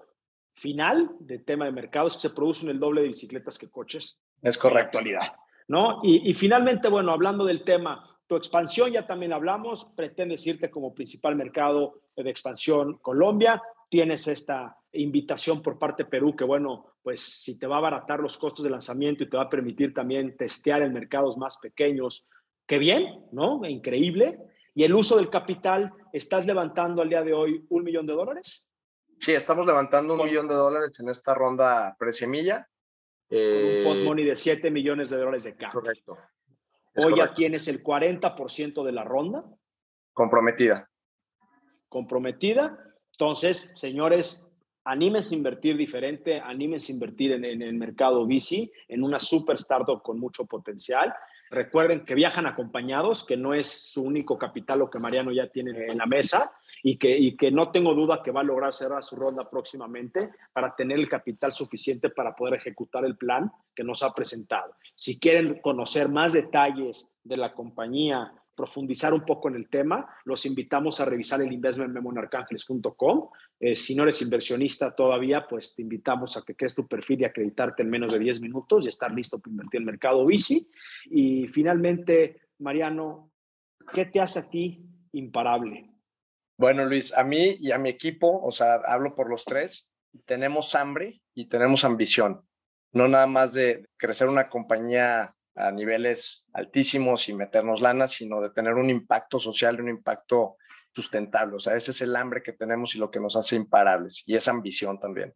[0.54, 4.22] final del tema de mercados, se producen el doble de bicicletas que coches.
[4.42, 4.98] Es correcto.
[4.98, 5.34] actualidad,
[5.68, 6.02] ¿no?
[6.04, 10.94] Y, y finalmente, bueno, hablando del tema, Tu expansión, ya también hablamos, pretendes irte como
[10.94, 13.60] principal mercado de expansión Colombia.
[13.90, 18.20] Tienes esta invitación por parte de Perú, que bueno, pues si te va a abaratar
[18.20, 22.30] los costos de lanzamiento y te va a permitir también testear en mercados más pequeños,
[22.68, 23.66] qué bien, ¿no?
[23.66, 24.38] Increíble.
[24.76, 28.70] Y el uso del capital, ¿estás levantando al día de hoy un millón de dólares?
[29.20, 32.70] Sí, estamos levantando un millón de dólares en esta ronda presemilla.
[33.28, 35.72] Eh, un post-money de 7 millones de dólares de cash.
[35.74, 36.16] Correcto.
[37.06, 39.44] Hoy ya tienes el 40% de la ronda.
[40.14, 40.90] Comprometida.
[41.88, 42.78] Comprometida.
[43.12, 44.52] Entonces, señores,
[44.84, 49.56] anímense a invertir diferente, anímense a invertir en, en el mercado VC, en una super
[49.58, 51.14] startup con mucho potencial.
[51.50, 55.72] Recuerden que viajan acompañados, que no es su único capital lo que Mariano ya tiene
[55.88, 56.52] en la mesa
[56.84, 60.32] y que, y que no tengo duda que va a lograr cerrar su ronda próximamente
[60.54, 64.74] para tener el capital suficiente para poder ejecutar el plan que nos ha presentado.
[64.96, 70.46] Si quieren conocer más detalles de la compañía, profundizar un poco en el tema, los
[70.46, 73.30] invitamos a revisar el investment memo en arcángeles.com.
[73.58, 77.24] Eh, si no eres inversionista todavía, pues te invitamos a que crees tu perfil y
[77.24, 80.70] acreditarte en menos de 10 minutos y estar listo para invertir en el mercado bici.
[81.06, 83.32] Y finalmente, Mariano,
[83.94, 85.89] ¿qué te hace a ti imparable?
[86.60, 89.90] Bueno, Luis, a mí y a mi equipo, o sea, hablo por los tres,
[90.26, 92.46] tenemos hambre y tenemos ambición.
[92.92, 98.50] No nada más de crecer una compañía a niveles altísimos y meternos lana, sino de
[98.50, 100.58] tener un impacto social y un impacto
[100.94, 101.56] sustentable.
[101.56, 104.36] O sea, ese es el hambre que tenemos y lo que nos hace imparables y
[104.36, 105.34] esa ambición también.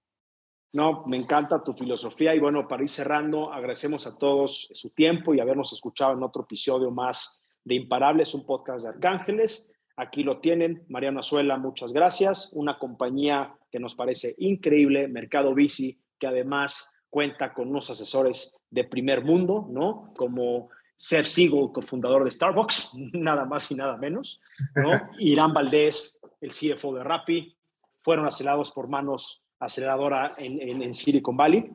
[0.74, 5.34] No, me encanta tu filosofía y bueno, para ir cerrando, agradecemos a todos su tiempo
[5.34, 9.69] y habernos escuchado en otro episodio más de Imparables, un podcast de Arcángeles.
[9.95, 12.49] Aquí lo tienen, Mariano Azuela, muchas gracias.
[12.53, 18.85] Una compañía que nos parece increíble, Mercado Bici, que además cuenta con unos asesores de
[18.85, 20.11] primer mundo, ¿no?
[20.15, 24.41] Como Seth Siegel, cofundador de Starbucks, nada más y nada menos,
[24.75, 25.09] ¿no?
[25.19, 27.55] Irán Valdés, el CFO de Rappi,
[28.01, 31.71] fueron acelerados por manos aceleradora en, en, Silicon Valley.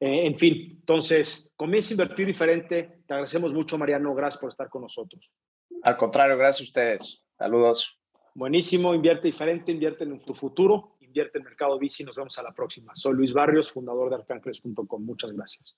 [0.00, 3.02] Eh, en fin, entonces, comienza a invertir diferente.
[3.06, 4.14] Te agradecemos mucho, Mariano.
[4.14, 5.34] Gracias por estar con nosotros.
[5.82, 7.27] Al contrario, gracias a ustedes.
[7.38, 7.96] Saludos.
[8.34, 12.02] Buenísimo, invierte diferente, invierte en tu futuro, invierte en Mercado Bici.
[12.02, 12.94] Nos vemos a la próxima.
[12.96, 15.04] Soy Luis Barrios, fundador de arcángeles.com.
[15.04, 15.76] Muchas gracias.